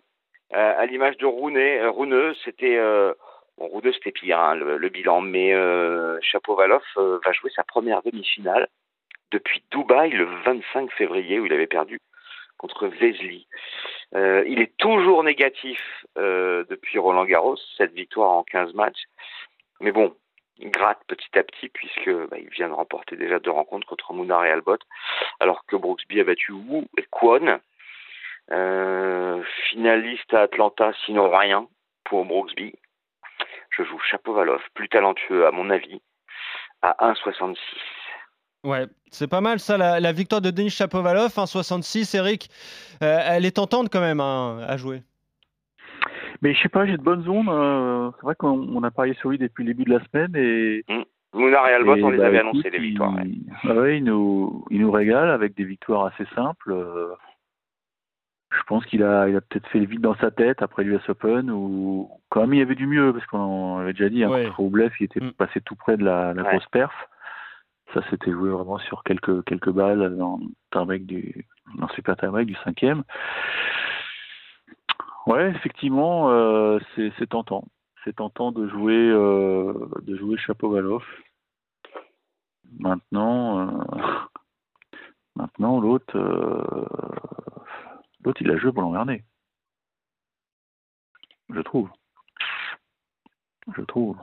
à 0.51 0.85
l'image 0.87 1.17
de 1.17 1.27
Rouneux, 1.27 1.83
euh, 1.83 1.91
Rouneux, 1.91 2.35
c'était... 2.43 2.77
Euh, 2.77 3.13
Bon, 3.57 3.67
Rouneux, 3.67 3.93
c'était 3.93 4.11
pire, 4.11 4.37
hein, 4.37 4.55
le, 4.55 4.77
le 4.77 4.89
bilan, 4.89 5.21
mais 5.21 5.53
euh, 5.53 6.19
Chapovalov 6.21 6.83
euh, 6.97 7.19
va 7.23 7.31
jouer 7.31 7.49
sa 7.55 7.63
première 7.63 8.01
demi-finale 8.03 8.67
depuis 9.31 9.63
Dubaï 9.71 10.11
le 10.11 10.25
25 10.45 10.91
février 10.91 11.39
où 11.39 11.45
il 11.45 11.53
avait 11.53 11.67
perdu 11.67 11.99
contre 12.57 12.87
Vesely. 12.87 13.47
Euh, 14.15 14.43
il 14.47 14.61
est 14.61 14.75
toujours 14.77 15.23
négatif 15.23 15.79
euh, 16.17 16.63
depuis 16.69 16.99
Roland 16.99 17.25
Garros, 17.25 17.57
cette 17.77 17.93
victoire 17.93 18.31
en 18.31 18.43
15 18.43 18.73
matchs. 18.73 19.03
Mais 19.81 19.91
bon, 19.91 20.15
il 20.57 20.71
gratte 20.71 21.01
petit 21.07 21.37
à 21.37 21.43
petit 21.43 21.69
puisque 21.69 22.09
bah, 22.29 22.37
il 22.39 22.49
vient 22.49 22.69
de 22.69 22.73
remporter 22.73 23.17
déjà 23.17 23.39
deux 23.39 23.51
rencontres 23.51 23.87
contre 23.87 24.13
Mounar 24.13 24.45
et 24.45 24.51
Albot, 24.51 24.77
alors 25.39 25.65
que 25.65 25.75
Brooksby 25.75 26.21
a 26.21 26.23
battu 26.23 26.53
Wu 26.53 26.85
et 26.97 27.05
Kwon. 27.11 27.59
Euh, 28.51 29.43
finaliste 29.69 30.33
à 30.33 30.41
Atlanta, 30.41 30.93
sinon 31.05 31.29
rien 31.29 31.67
pour 32.03 32.25
Brooksby. 32.25 32.73
Je 33.71 33.83
joue 33.83 33.99
Chapovalov, 33.99 34.61
plus 34.75 34.87
talentueux 34.87 35.45
à 35.45 35.51
mon 35.51 35.69
avis, 35.69 36.01
à 36.81 36.95
1,66. 37.11 37.57
Ouais, 38.65 38.87
c'est 39.11 39.29
pas 39.29 39.41
mal 39.41 39.59
ça, 39.59 39.77
la, 39.77 39.99
la 39.99 40.11
victoire 40.11 40.41
de 40.41 40.49
Denis 40.51 40.69
Chapovalov, 40.71 41.29
1,66. 41.29 42.15
Eric, 42.17 42.49
euh, 43.03 43.19
elle 43.23 43.45
est 43.45 43.55
tentante 43.55 43.89
quand 43.91 44.01
même 44.01 44.19
hein, 44.19 44.59
à 44.67 44.75
jouer. 44.77 45.03
Mais 46.41 46.53
je 46.53 46.61
sais 46.61 46.69
pas, 46.69 46.85
j'ai 46.85 46.97
de 46.97 47.01
bonnes 47.03 47.27
ondes. 47.29 47.47
euh, 47.49 48.11
c'est 48.17 48.23
vrai 48.23 48.35
qu'on 48.35 48.49
on 48.75 48.83
a 48.83 48.91
parié 48.91 49.13
sur 49.15 49.29
lui 49.29 49.37
depuis 49.37 49.63
le 49.63 49.73
début 49.73 49.89
de 49.89 49.97
la 49.97 50.03
semaine 50.05 50.35
et. 50.35 50.83
Mounar 51.33 51.67
et 51.67 51.73
Albot, 51.73 51.97
on 52.01 52.09
les 52.11 52.17
bah, 52.17 52.27
avait 52.27 52.37
écoute, 52.37 52.49
annoncés, 52.53 52.69
les 52.69 52.77
il- 52.77 52.83
victoires. 52.89 53.13
ouais. 53.13 53.71
Ouais, 53.71 53.97
il 53.97 54.03
nous, 54.05 54.65
il 54.71 54.79
nous 54.81 54.91
régale 54.91 55.29
avec 55.29 55.53
des 55.55 55.65
victoires 55.65 56.05
assez 56.05 56.25
simples. 56.33 56.71
euh, 56.71 57.13
Je 58.51 58.63
pense 58.67 58.85
qu'il 58.85 59.03
a, 59.03 59.27
il 59.27 59.35
a 59.35 59.41
peut-être 59.41 59.67
fait 59.67 59.79
le 59.79 59.85
vide 59.85 59.99
dans 60.01 60.15
sa 60.15 60.31
tête 60.31 60.61
après 60.61 60.83
l'US 60.85 61.01
Open 61.09 61.51
ou 61.51 62.09
quand 62.29 62.41
même 62.41 62.53
il 62.53 62.59
y 62.59 62.61
avait 62.61 62.75
du 62.75 62.87
mieux 62.87 63.11
parce 63.11 63.25
qu'on 63.25 63.79
avait 63.79 63.91
déjà 63.91 64.07
dit 64.09 64.23
hein, 64.23 64.29
Ouais. 64.29 64.45
contre 64.45 64.59
Roublev, 64.59 64.91
il 65.01 65.05
était 65.05 65.19
Mm. 65.19 65.33
passé 65.33 65.59
tout 65.61 65.75
près 65.75 65.97
de 65.97 66.05
la, 66.05 66.33
la 66.33 66.43
Ouais. 66.43 66.49
grosse 66.51 66.67
perf. 66.71 66.93
Ça 67.93 68.01
s'était 68.09 68.31
joué 68.31 68.49
vraiment 68.49 68.79
sur 68.79 69.03
quelques 69.03 69.43
quelques 69.45 69.69
balles 69.69 70.17
dans 70.17 70.39
le 70.73 70.97
du 70.97 71.47
dans 71.77 71.87
super 71.89 72.17
tie-break 72.17 72.47
du 72.47 72.55
cinquième. 72.63 73.03
Ouais, 75.27 75.49
effectivement, 75.51 76.29
euh, 76.29 76.79
c'est 76.95 77.11
c'est 77.17 77.27
tentant. 77.27 77.65
C'est 78.03 78.17
tentant 78.17 78.51
de 78.51 78.67
jouer 78.67 79.09
euh, 79.09 79.73
de 80.01 80.15
jouer 80.15 80.37
Chapovalov. 80.37 81.03
Maintenant, 82.79 83.59
euh, 83.59 83.83
maintenant 85.35 85.79
l'autre, 85.79 86.15
euh, 86.17 86.85
l'autre 88.23 88.41
il 88.41 88.51
a 88.51 88.57
joué 88.57 88.71
pour 88.71 88.81
l'emmerder. 88.83 89.23
Je 91.49 91.61
trouve. 91.61 91.89
Je 93.75 93.81
trouve. 93.81 94.17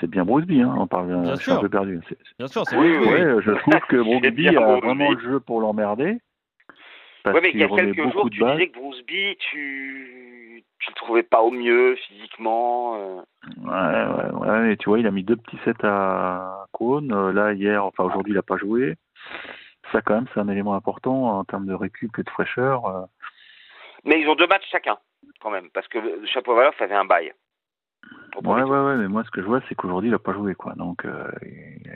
C'est 0.00 0.08
bien 0.08 0.24
Brooksby, 0.24 0.62
hein. 0.62 0.74
On 0.78 0.86
parle. 0.86 1.08
Bien 1.22 1.36
suis 1.36 1.50
un 1.50 1.54
sûr. 1.54 1.60
peu 1.62 1.68
perdu. 1.68 2.00
Bien 2.38 2.48
sûr, 2.48 2.64
c'est 2.66 2.76
Oui, 2.76 2.96
vrai. 2.96 3.32
oui, 3.34 3.42
je 3.44 3.50
trouve 3.52 3.80
que 3.88 3.96
Brooksby 4.02 4.30
bien 4.30 4.56
a 4.56 4.64
Brooksby. 4.64 4.86
vraiment 4.86 5.10
le 5.12 5.20
jeu 5.20 5.40
pour 5.40 5.60
l'emmerder. 5.60 6.18
Parce 7.22 7.34
Ouais, 7.34 7.42
mais 7.42 7.50
il 7.52 7.60
y 7.60 7.64
a 7.64 7.68
quelques 7.68 8.12
jours, 8.12 8.30
tu 8.30 8.40
balles. 8.40 8.56
disais 8.56 8.68
que 8.70 8.78
Bruceby, 8.78 9.36
tu 9.50 10.64
tu 10.78 10.90
le 10.90 10.94
trouvais 10.94 11.22
pas 11.22 11.42
au 11.42 11.50
mieux 11.50 11.94
physiquement. 11.96 12.94
euh. 12.96 13.20
Ouais, 13.58 14.38
ouais, 14.40 14.48
ouais, 14.48 14.60
mais 14.62 14.76
tu 14.78 14.88
vois, 14.88 14.98
il 14.98 15.06
a 15.06 15.10
mis 15.10 15.22
deux 15.22 15.36
petits 15.36 15.58
sets 15.66 15.84
à 15.84 16.64
Kwon. 16.72 17.10
Euh, 17.10 17.32
Là, 17.32 17.52
hier, 17.52 17.84
enfin 17.84 18.04
aujourd'hui, 18.04 18.32
il 18.32 18.36
n'a 18.36 18.42
pas 18.42 18.56
joué. 18.56 18.96
Ça, 19.92 20.00
quand 20.00 20.14
même, 20.14 20.26
c'est 20.32 20.40
un 20.40 20.48
élément 20.48 20.72
important 20.74 21.38
en 21.38 21.44
termes 21.44 21.66
de 21.66 21.74
récup 21.74 22.18
et 22.18 22.22
de 22.22 22.30
fraîcheur. 22.30 22.86
euh. 22.86 23.02
Mais 24.04 24.18
ils 24.22 24.28
ont 24.28 24.34
deux 24.34 24.46
matchs 24.46 24.66
chacun, 24.70 24.96
quand 25.40 25.50
même, 25.50 25.68
parce 25.74 25.86
que 25.88 25.98
le 25.98 26.24
Chapovalov 26.24 26.72
avait 26.80 26.94
un 26.94 27.04
bail. 27.04 27.32
Ouais, 28.44 28.62
ouais, 28.62 28.80
ouais, 28.80 28.96
mais 28.96 29.08
moi, 29.08 29.24
ce 29.24 29.30
que 29.30 29.42
je 29.42 29.46
vois, 29.46 29.60
c'est 29.68 29.74
qu'aujourd'hui, 29.74 30.08
il 30.08 30.12
n'a 30.12 30.18
pas 30.18 30.32
joué, 30.32 30.54
quoi. 30.54 30.74
Donc, 30.74 31.04
euh, 31.04 31.30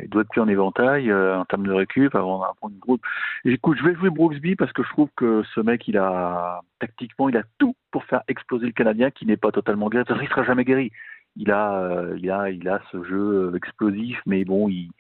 il 0.03 0.09
doit 0.09 0.23
être 0.23 0.29
plus 0.29 0.41
en 0.41 0.49
éventail 0.49 1.11
euh, 1.11 1.39
en 1.39 1.45
termes 1.45 1.67
de 1.67 1.73
récup 1.73 2.15
avant 2.15 2.43
avant 2.43 2.69
une 2.71 2.79
groupe. 2.79 3.03
Écoute, 3.45 3.79
je 3.79 3.85
vais 3.85 3.95
jouer 3.95 4.11
Brooksby 4.11 4.57
parce 4.57 4.73
que 4.73 4.83
je 4.83 4.89
trouve 4.91 5.09
que 5.17 5.43
ce 5.55 5.61
mec, 5.61 5.87
il 5.89 5.97
a, 5.97 6.61
tactiquement, 6.81 7.29
il 7.29 7.37
a 7.37 7.43
tout 7.59 7.75
pour 7.91 8.05
faire 8.05 8.23
exploser 8.29 8.67
le 8.67 8.73
Canadien 8.73 9.11
qui 9.11 9.27
n'est 9.27 9.37
pas 9.37 9.53
totalement 9.53 9.89
guéri. 9.89 10.05
Il 10.23 10.29
sera 10.29 10.45
jamais 10.45 10.65
guéri. 10.65 10.91
Il 11.37 11.51
a, 11.51 11.75
euh, 11.81 12.17
il 12.19 12.31
a, 12.31 12.51
il 12.51 12.69
a 12.69 12.81
ce 12.93 13.03
jeu 13.05 13.51
euh, 13.53 13.57
explosif, 13.57 14.21
mais 14.27 14.45
bon, 14.45 14.69
il, 14.69 14.91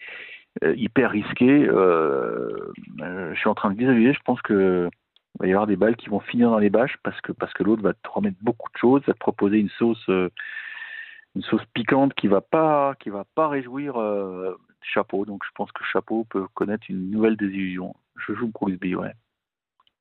euh, 0.62 0.74
hyper 0.76 1.10
risqué. 1.10 1.66
Euh, 1.68 2.72
je 2.98 3.34
suis 3.36 3.48
en 3.48 3.54
train 3.54 3.72
de 3.72 3.76
visualiser, 3.76 4.12
je 4.12 4.20
pense 4.24 4.40
que 4.42 4.88
il 5.40 5.40
va 5.40 5.46
y 5.48 5.50
avoir 5.50 5.66
des 5.66 5.74
balles 5.74 5.96
qui 5.96 6.08
vont 6.08 6.20
finir 6.20 6.50
dans 6.50 6.58
les 6.58 6.70
bâches 6.70 6.96
parce 7.02 7.20
que 7.20 7.32
parce 7.32 7.52
que 7.54 7.64
l'autre 7.64 7.82
va 7.82 7.92
te 7.92 8.08
remettre 8.08 8.36
beaucoup 8.40 8.70
de 8.72 8.78
choses, 8.78 9.02
va 9.04 9.14
te 9.14 9.18
proposer 9.18 9.58
une 9.58 9.68
sauce 9.70 10.08
euh, 10.08 10.30
une 11.34 11.42
sauce 11.42 11.64
piquante 11.74 12.14
qui 12.14 12.28
va 12.28 12.40
pas 12.40 12.94
qui 13.00 13.10
va 13.10 13.24
pas 13.34 13.48
réjouir 13.48 14.00
euh, 14.00 14.56
Chapeau. 14.82 15.24
Donc 15.24 15.42
je 15.44 15.50
pense 15.54 15.70
que 15.72 15.82
Chapeau 15.84 16.24
peut 16.24 16.46
connaître 16.54 16.84
une 16.88 17.10
nouvelle 17.10 17.36
désillusion. 17.36 17.94
Je 18.16 18.34
joue 18.34 18.48
Brooksby, 18.48 18.94
ouais. 18.94 19.12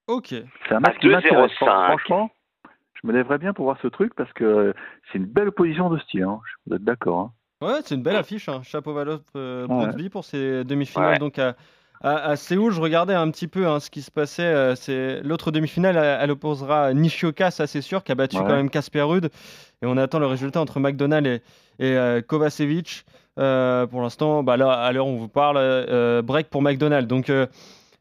Ok. 0.08 0.28
C'est 0.30 0.74
un 0.74 0.80
match 0.80 0.98
qui 1.00 1.08
2,05. 1.08 1.12
m'intéresse. 1.12 1.52
Fran- 1.54 1.86
Franchement, 1.88 2.32
je 3.02 3.08
me 3.08 3.14
lèverais 3.14 3.38
bien 3.38 3.54
pour 3.54 3.66
voir 3.66 3.78
ce 3.82 3.88
truc 3.88 4.14
parce 4.16 4.32
que 4.34 4.74
c'est 5.12 5.18
une 5.18 5.26
belle 5.26 5.48
opposition 5.48 5.90
de 5.90 5.98
style. 6.00 6.24
Hein. 6.24 6.40
Vous 6.68 6.76
êtes 6.76 6.84
d'accord 6.84 7.20
hein 7.20 7.32
Ouais, 7.66 7.80
c'est 7.84 7.96
une 7.96 8.04
belle 8.04 8.18
affiche, 8.18 8.50
hein. 8.50 8.62
Chapovalov 8.64 9.22
euh, 9.38 9.66
Ouais. 9.68 9.68
Brooksby 9.86 10.10
pour 10.10 10.26
ces 10.26 10.66
demi-finales. 10.66 11.14
Ouais. 11.14 11.20
Donc 11.20 11.40
à, 11.40 11.56
à, 12.04 12.30
à 12.30 12.36
Séoul, 12.36 12.72
je 12.72 12.82
regardais 12.82 13.14
un 13.14 13.32
petit 13.32 13.48
peu 13.48 13.66
hein, 13.68 13.80
ce 13.80 13.90
qui 13.90 14.02
se 14.02 14.12
passait. 14.12 14.44
euh, 14.44 14.76
c'est 14.76 15.22
l'autre 15.24 15.52
demi-finale, 15.52 15.96
elle, 15.98 16.18
elle 16.22 16.32
opposera 16.32 16.94
Nishioka, 16.94 17.50
ça 17.52 17.66
c'est 17.68 17.82
sûr, 17.82 18.04
qui 18.04 18.12
a 18.12 18.16
battu 18.16 18.38
Ouais. 18.38 18.44
quand 18.44 18.56
même 18.56 18.70
Casper 18.70 19.02
Ruud. 19.02 19.26
Et 19.82 19.86
on 19.86 19.98
attend 19.98 20.20
le 20.20 20.28
résultat 20.28 20.62
entre 20.62 20.80
McDonald 20.80 21.26
et, 21.28 21.42
et 21.80 21.98
euh, 21.98 22.22
Kovacevic. 22.22 23.06
Euh, 23.40 23.88
pour 23.88 24.02
l'instant, 24.02 24.44
bah 24.44 24.58
là, 24.58 24.72
à 24.74 24.92
l'heure 24.92 25.08
où 25.08 25.12
on 25.12 25.18
vous 25.18 25.28
parle, 25.28 25.58
break 26.22 26.50
pour 26.50 26.62
McDonald. 26.62 27.08
Donc 27.08 27.32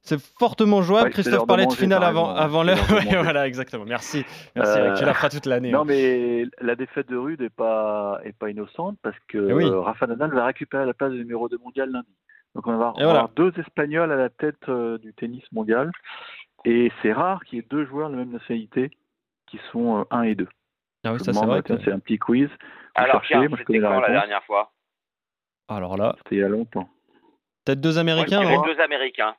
c'est 0.05 0.21
fortement 0.21 0.83
jouable. 0.83 1.07
Ouais, 1.07 1.13
Christophe 1.13 1.43
de 1.43 1.47
parlait 1.47 1.67
de 1.67 1.73
finale 1.73 2.03
avant, 2.03 2.35
c'est 2.37 2.65
l'heure. 2.65 2.91
Ouais, 2.91 3.23
voilà, 3.23 3.47
exactement. 3.47 3.85
Merci. 3.87 4.25
Merci 4.57 4.79
Euh, 4.79 4.87
Eric, 4.87 4.99
tu 4.99 5.05
la 5.05 5.15
feras 5.15 5.29
toute 5.31 5.47
l'année. 5.47 5.71
Non, 5.71 5.83
hein. 5.83 5.85
mais 5.87 6.45
la 6.61 6.75
défaite 6.75 7.09
de 7.09 7.17
Rude 7.17 7.41
n'est 7.41 7.51
pas, 7.51 8.19
est 8.25 8.37
pas 8.37 8.51
innocente 8.51 8.97
parce 9.03 9.17
que 9.29 9.39
Eh 9.49 9.53
oui. 9.53 9.65
Rafa 9.71 10.07
Nadal 10.09 10.35
va 10.35 10.45
récupérer 10.47 10.85
la 10.87 10.93
place 10.93 11.13
de 11.13 11.19
numéro 11.19 11.49
2 11.49 11.57
mondial 11.65 11.91
lundi. 11.91 12.09
Donc 12.55 12.67
on 12.67 12.71
va 12.71 12.89
avoir, 12.89 13.01
Et 13.01 13.05
voilà. 13.05 13.29
deux 13.37 13.53
Espagnols 13.59 14.13
à 14.13 14.17
la 14.17 14.29
tête 14.29 14.69
euh, 14.69 14.99
du 14.99 15.15
tennis 15.15 15.45
mondial. 15.53 15.91
Et 16.65 16.93
c'est 17.03 17.13
rare 17.13 17.43
qu'il 17.45 17.59
y 17.59 17.61
ait 17.61 17.67
deux 17.69 17.85
joueurs 17.87 18.09
de 18.11 18.15
la 18.15 18.21
même 18.21 18.33
nationalité 18.33 18.91
qui 19.47 19.59
sont 19.73 20.07
1 20.11 20.23
et 20.23 20.35
2. 20.35 20.47
Ah 21.05 21.13
oui, 21.13 21.19
ça 21.21 21.33
me 21.33 21.37
c'est 21.37 21.47
vrai. 21.47 21.63
que- 21.63 21.79
C'est 21.83 21.93
un 21.93 21.99
petit 21.99 22.19
quiz. 22.19 22.49
Alors, 22.95 23.15
cherchez, 23.25 23.29
tiens, 23.29 23.39
moi 23.41 23.49
je 23.59 23.63
c'était 23.63 23.79
connais 23.81 24.01
la 24.01 24.09
dernière 24.11 24.45
fois? 24.45 24.71
Alors 25.69 25.97
là, 25.97 26.15
C'était 26.19 26.37
il 26.37 26.39
y 26.41 26.45
a 26.45 26.49
longtemps. 26.49 26.89
peut-être 27.65 27.81
deux 27.81 27.99
Américains. 27.99 28.41
dirais 28.41 28.57
hein. 28.57 28.63
deux 28.67 28.81
Américains. 28.81 29.35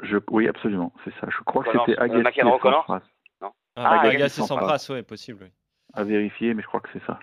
Je, 0.00 0.18
oui, 0.30 0.46
absolument, 0.48 0.92
c'est 1.04 1.12
ça. 1.20 1.26
Je 1.30 1.42
crois 1.42 1.64
que 1.64 1.70
c'était 1.72 1.98
euh, 1.98 2.02
Agassi 2.04 2.20
et 2.20 2.22
McEnroe 2.22 2.58
Connors 2.60 2.86
Sampras. 2.86 3.02
Ah, 3.42 3.50
Ah, 3.76 4.00
Agassi 4.00 4.16
Agassi 4.16 4.40
sans 4.40 4.46
Sampras. 4.46 4.86
Ouais, 4.90 5.02
possible. 5.02 5.44
oui. 5.44 5.50
à 5.94 6.04
vérifier, 6.04 6.54
mais 6.54 6.62
je 6.62 6.66
crois 6.68 6.80
que 6.80 6.88
c'est 6.92 7.04
ça. 7.06 7.18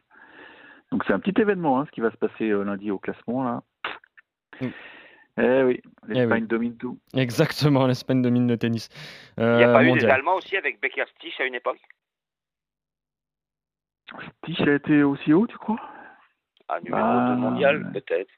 Donc 0.91 1.04
c'est 1.06 1.13
un 1.13 1.19
petit 1.19 1.39
événement, 1.41 1.80
hein, 1.80 1.86
ce 1.88 1.91
qui 1.91 2.02
va 2.02 2.12
se 2.12 2.17
passer 2.17 2.50
euh, 2.50 2.63
lundi 2.63 2.91
au 2.91 3.00
classement 3.00 3.43
là. 3.43 3.63
Mm. 4.65 4.71
Eh 5.41 5.63
oui, 5.63 5.82
l'Espagne 6.08 6.30
Eh 6.39 6.41
oui. 6.41 6.47
domine 6.47 6.78
tout. 6.78 6.99
Exactement, 7.15 7.88
l'Espagne 7.88 8.21
domine 8.21 8.47
le 8.47 8.58
tennis. 8.58 8.89
Il 9.38 9.43
n'y 9.43 9.63
a 9.63 9.69
euh, 9.69 9.73
pas 9.73 9.82
eu 9.82 9.86
des 9.86 9.89
mondial. 9.91 10.12
Allemands 10.12 10.36
aussi 10.36 10.56
avec 10.58 10.80
Becker 10.80 11.06
Stich 11.15 11.39
à 11.39 11.45
une 11.45 11.56
époque? 11.56 11.80
Stich 14.43 14.62
a 14.62 14.73
été 14.76 15.04
aussi 15.04 15.34
haut, 15.34 15.47
tu 15.47 15.58
crois? 15.58 15.80
Ah, 16.67 16.80
numéro 16.82 17.02
Bah, 17.02 17.26
2 17.30 17.36
mondial, 17.41 17.84
ouais. 17.93 18.02
peut-être. 18.02 18.30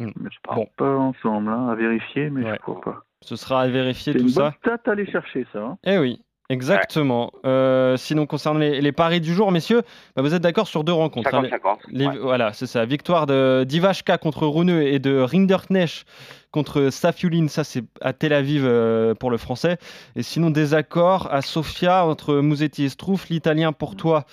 Mais 0.00 0.06
je 0.32 0.38
pense 0.42 0.56
Bon. 0.56 0.66
pas 0.76 0.96
ensemble, 0.96 1.48
hein, 1.50 1.68
à 1.68 1.74
vérifier, 1.76 2.28
mais 2.30 2.44
Ouais. 2.44 2.54
je 2.56 2.60
crois 2.60 2.80
pas. 2.80 3.04
Ce 3.20 3.36
sera 3.36 3.62
à 3.62 3.68
vérifier 3.68 4.12
C'est 4.12 4.18
tout 4.18 4.24
une 4.24 4.30
ça. 4.30 4.52
stat 4.58 4.80
à 4.86 4.90
aller 4.90 5.06
chercher, 5.08 5.46
ça. 5.52 5.60
hein. 5.60 5.78
Eh 5.84 5.98
oui, 5.98 6.20
exactement. 6.52 7.32
Euh, 7.44 7.96
sinon, 7.96 8.26
concernant 8.26 8.58
les, 8.60 8.80
les 8.80 8.92
paris 8.92 9.20
du 9.20 9.34
jour, 9.34 9.50
messieurs, 9.52 9.82
bah, 10.14 10.22
vous 10.22 10.34
êtes 10.34 10.42
d'accord 10.42 10.68
sur 10.68 10.84
deux 10.84 10.92
rencontres. 10.92 11.34
hein. 11.34 11.42
50-50. 11.42 11.78
Les- 11.90 12.06
ouais. 12.06 12.18
Voilà, 12.20 12.52
c'est 12.52 12.66
ça. 12.66 12.84
Victoire 12.84 13.26
de 13.26 13.64
d'Ivashka 13.66 14.18
contre 14.18 14.46
Runeux 14.46 14.82
et 14.86 14.98
de 14.98 15.18
Rinderknecht 15.18 16.04
contre 16.50 16.90
Safiulin. 16.90 17.48
Ça, 17.48 17.64
c'est 17.64 17.84
à 18.00 18.12
Tel 18.12 18.32
Aviv 18.32 18.64
euh, 18.64 19.14
pour 19.14 19.30
le 19.30 19.36
français. 19.38 19.78
Et 20.16 20.22
sinon, 20.22 20.50
désaccord 20.50 21.28
à 21.32 21.42
Sofia 21.42 22.04
entre 22.04 22.36
Mouzetti 22.36 22.84
et 22.84 22.88
Strouf. 22.88 23.28
L'italien 23.30 23.72
pour 23.72 23.96
toi, 23.96 24.24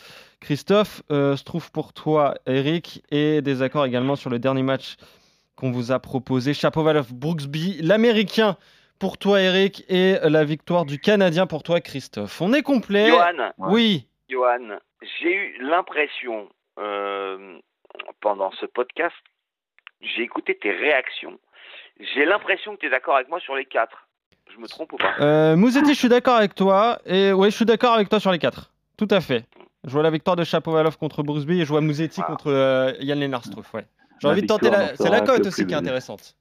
Christophe. 0.42 1.02
Euh, 1.12 1.36
Strouf 1.36 1.70
pour 1.70 1.94
toi, 1.94 2.36
Eric. 2.46 3.04
Et 3.12 3.42
désaccord 3.42 3.86
également 3.86 4.16
sur 4.16 4.30
le 4.30 4.40
dernier 4.40 4.64
match 4.64 4.96
qu'on 5.56 5.72
vous 5.72 5.92
a 5.92 6.00
proposé. 6.00 6.54
Chapovalov 6.54 7.14
Brooksby. 7.14 7.80
L'américain 7.82 8.56
pour 9.00 9.18
toi, 9.18 9.42
Eric. 9.42 9.84
Et 9.90 10.18
la 10.22 10.44
victoire 10.44 10.86
du 10.86 11.00
Canadien 11.00 11.48
pour 11.48 11.64
toi, 11.64 11.82
Christophe. 11.82 12.42
On 12.42 12.54
est 12.54 12.62
complet. 12.62 13.08
Johan, 13.10 13.52
Oui. 13.58 14.06
Johan, 14.30 14.78
j'ai 15.22 15.34
eu 15.34 15.58
l'impression 15.62 16.50
euh, 16.78 17.58
pendant 18.22 18.52
ce 18.52 18.66
podcast, 18.66 19.16
j'ai 20.02 20.22
écouté 20.24 20.58
tes 20.62 20.72
réactions. 20.72 21.40
J'ai 22.00 22.26
l'impression 22.26 22.76
que 22.76 22.82
tu 22.82 22.86
es 22.86 22.90
d'accord 22.90 23.16
avec 23.16 23.30
moi 23.30 23.40
sur 23.40 23.56
les 23.56 23.66
quatre. 23.66 24.08
Je 24.54 24.58
me 24.60 24.68
trompe 24.68 24.94
ou 24.94 24.98
pas? 24.98 25.14
Euh, 25.20 25.56
Mouzetti, 25.56 25.94
je 25.94 26.00
suis 26.00 26.10
d'accord 26.10 26.36
avec 26.36 26.56
toi. 26.56 27.00
Et 27.06 27.34
ouais, 27.34 27.52
je 27.52 27.56
suis 27.56 27.66
d'accord 27.66 27.94
avec 27.94 28.10
toi 28.10 28.20
sur 28.20 28.32
les 28.32 28.40
quatre. 28.40 28.72
Tout 28.98 29.08
à 29.12 29.22
fait. 29.22 29.46
Je 29.84 29.92
vois 29.92 30.04
la 30.04 30.10
victoire 30.10 30.36
de 30.36 30.44
Chapovalov 30.44 30.98
contre 30.98 31.24
Brooksby 31.24 31.62
et 31.62 31.66
je 31.66 31.70
vois 31.70 31.82
Mouzetti 31.82 32.22
contre 32.22 32.48
euh, 32.52 32.94
Yann 33.00 33.20
Lennart-Struff. 33.20 33.74
Ouais. 33.74 33.86
J'ai 34.22 34.28
envie 34.28 34.42
de 34.42 34.48
tenter 34.48 34.70
la. 34.70 34.96
C'est 34.96 35.10
la 35.10 35.22
cote 35.22 35.46
aussi 35.46 35.66
qui 35.66 35.74
est 35.74 35.78
intéressante. 35.78 36.36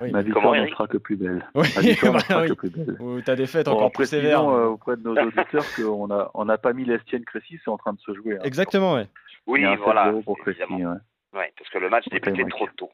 Oui. 0.00 0.12
Ma 0.12 0.22
Comment, 0.22 0.52
victoire 0.52 0.56
n'en 0.56 0.68
sera 0.68 0.86
que 0.86 0.96
plus 0.98 1.16
belle. 1.16 1.44
Oui, 1.54 1.66
Ma 1.74 1.80
victoire 1.82 2.12
bah 2.14 2.20
sera 2.28 2.42
oui. 2.42 2.48
que 2.48 2.52
plus 2.54 2.70
belle. 2.70 2.96
Ou 3.00 3.20
ta 3.20 3.34
défaite 3.36 3.66
Bon, 3.66 3.72
encore 3.72 3.92
plus 3.92 4.06
sévère. 4.06 4.48
euh, 4.48 4.66
auprès 4.66 4.96
de 4.96 5.02
nos 5.02 5.16
auditeurs 5.26 5.64
qu'on 5.76 6.06
n'a 6.06 6.30
on 6.34 6.44
n'a 6.44 6.56
pas 6.58 6.72
mis 6.72 6.84
l'Estienne 6.84 7.24
Crécy, 7.24 7.58
c'est 7.64 7.70
en 7.70 7.78
train 7.78 7.92
de 7.94 8.00
se 8.00 8.14
jouer. 8.14 8.36
hein. 8.36 8.40
Exactement, 8.44 8.94
ouais. 8.94 9.06
Oui, 9.46 9.64
voilà. 9.82 10.12
7-0 10.12 10.22
pour 10.24 10.38
Crécy. 10.38 10.60
ouais. 10.70 10.84
Ouais, 11.34 11.52
parce 11.58 11.68
que 11.70 11.78
le 11.78 11.90
match 11.90 12.08
débutait 12.08 12.44
trop 12.48 12.68
tôt. 12.76 12.90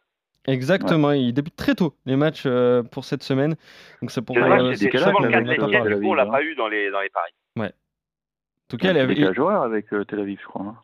Exactement. 0.46 1.12
Il 1.12 1.32
débute 1.32 1.56
très 1.56 1.74
tôt 1.74 1.94
les 2.04 2.16
matchs 2.16 2.44
euh, 2.46 2.82
pour 2.82 3.04
cette 3.04 3.22
semaine. 3.22 3.54
Donc 4.02 4.10
c'est 4.10 4.20
pour 4.22 4.36
C'est 4.36 4.42
euh, 4.42 4.70
c'est 4.70 4.76
c'était 4.76 4.90
quel 4.90 5.00
souvent 5.02 5.18
âge 5.20 5.24
le 5.24 5.30
cas 5.30 5.40
de 5.40 5.46
avec, 5.48 5.58
l'Estienne, 5.60 5.88
du 5.94 6.00
coup, 6.02 6.10
on 6.10 6.14
l'a 6.14 6.26
pas 6.26 6.42
eu 6.42 6.54
dans 6.54 6.68
les, 6.68 6.90
dans 6.90 7.00
les 7.00 7.08
paris. 7.10 7.32
En 7.56 7.68
tout 8.68 8.76
cas, 8.78 8.90
elle 8.94 9.10
Il 9.10 9.20
y 9.20 9.26
a 9.26 9.40
horaire 9.40 9.60
avec 9.62 9.92
euh, 9.92 10.04
Tel 10.04 10.20
Aviv, 10.20 10.38
je 10.40 10.46
crois. 10.46 10.62
hein. 10.62 10.76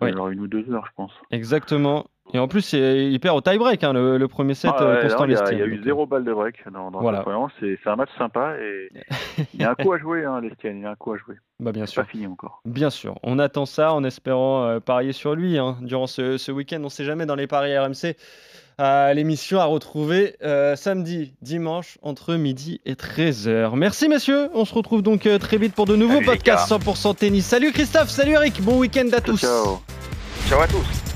Oui. 0.00 0.10
Alors 0.10 0.28
une 0.28 0.40
ou 0.40 0.46
deux 0.46 0.70
heures, 0.72 0.86
je 0.86 0.92
pense. 0.96 1.12
exactement. 1.30 2.06
Et 2.32 2.38
en 2.38 2.48
plus, 2.48 2.62
c'est- 2.62 3.06
il 3.10 3.20
perd 3.20 3.36
au 3.36 3.40
tie-break 3.42 3.84
hein, 3.84 3.92
le, 3.92 4.16
le 4.16 4.28
premier 4.28 4.54
set 4.54 4.70
Ah 4.74 4.82
euh, 4.82 4.94
ouais, 4.96 5.02
Constant 5.02 5.24
il 5.26 5.32
y 5.32 5.36
a, 5.36 5.40
Lestienne. 5.40 5.58
il 5.58 5.60
y 5.60 5.62
a 5.62 5.66
eu 5.66 5.82
zéro 5.84 6.06
balle 6.06 6.24
de 6.24 6.32
break 6.32 6.56
dans, 6.72 6.90
dans 6.90 7.00
Voilà. 7.00 7.22
C'est 7.60 7.78
c'est 7.84 7.90
un 7.90 7.96
match 7.96 8.08
sympa 8.18 8.54
et 8.58 8.88
il 9.52 9.60
y 9.60 9.64
a 9.64 9.70
un 9.70 9.74
coup 9.74 9.92
à 9.92 9.98
jouer, 9.98 10.24
hein, 10.24 10.40
l'Estienne. 10.40 10.78
Il 10.78 10.82
y 10.82 10.86
a 10.86 10.90
un 10.90 10.94
coup 10.96 11.12
à 11.12 11.16
jouer. 11.18 11.34
Bah 11.60 11.70
bien 11.70 11.86
C'est 11.86 11.92
sûr. 11.92 12.02
pas 12.02 12.08
fini 12.08 12.26
encore. 12.26 12.60
Bien 12.64 12.90
sûr, 12.90 13.18
on 13.22 13.38
attend 13.38 13.66
ça 13.66 13.92
en 13.92 14.02
espérant 14.04 14.64
euh, 14.64 14.80
parier 14.80 15.12
sur 15.12 15.34
lui 15.36 15.58
hein, 15.58 15.76
durant 15.82 16.06
ce, 16.08 16.36
ce 16.38 16.50
week-end. 16.50 16.78
On 16.80 16.84
ne 16.84 16.88
sait 16.88 17.04
jamais 17.04 17.26
dans 17.26 17.36
les 17.36 17.46
paris 17.46 17.76
RMC. 17.78 18.16
à 18.78 19.14
l'émission 19.14 19.60
à 19.60 19.66
retrouver 19.66 20.34
euh, 20.42 20.74
samedi, 20.74 21.34
dimanche, 21.42 21.98
entre 22.02 22.34
midi 22.34 22.80
et 22.84 22.94
13h. 22.94 23.76
Merci 23.76 24.08
messieurs, 24.08 24.48
on 24.54 24.64
se 24.64 24.74
retrouve 24.74 25.02
donc 25.02 25.26
euh, 25.26 25.38
très 25.38 25.58
vite 25.58 25.74
pour 25.76 25.86
de 25.86 25.94
nouveaux 25.94 26.14
Salut, 26.14 26.26
podcasts 26.26 26.68
100% 26.72 27.14
tennis. 27.16 27.46
Salut 27.46 27.70
Christophe, 27.70 28.08
salut 28.08 28.32
Eric, 28.32 28.60
bon 28.62 28.78
week-end 28.80 29.08
à 29.12 29.20
tous. 29.20 29.40
Ciao. 29.42 29.78
Ciao 30.48 30.60
à 30.60 30.66
tous. 30.66 31.13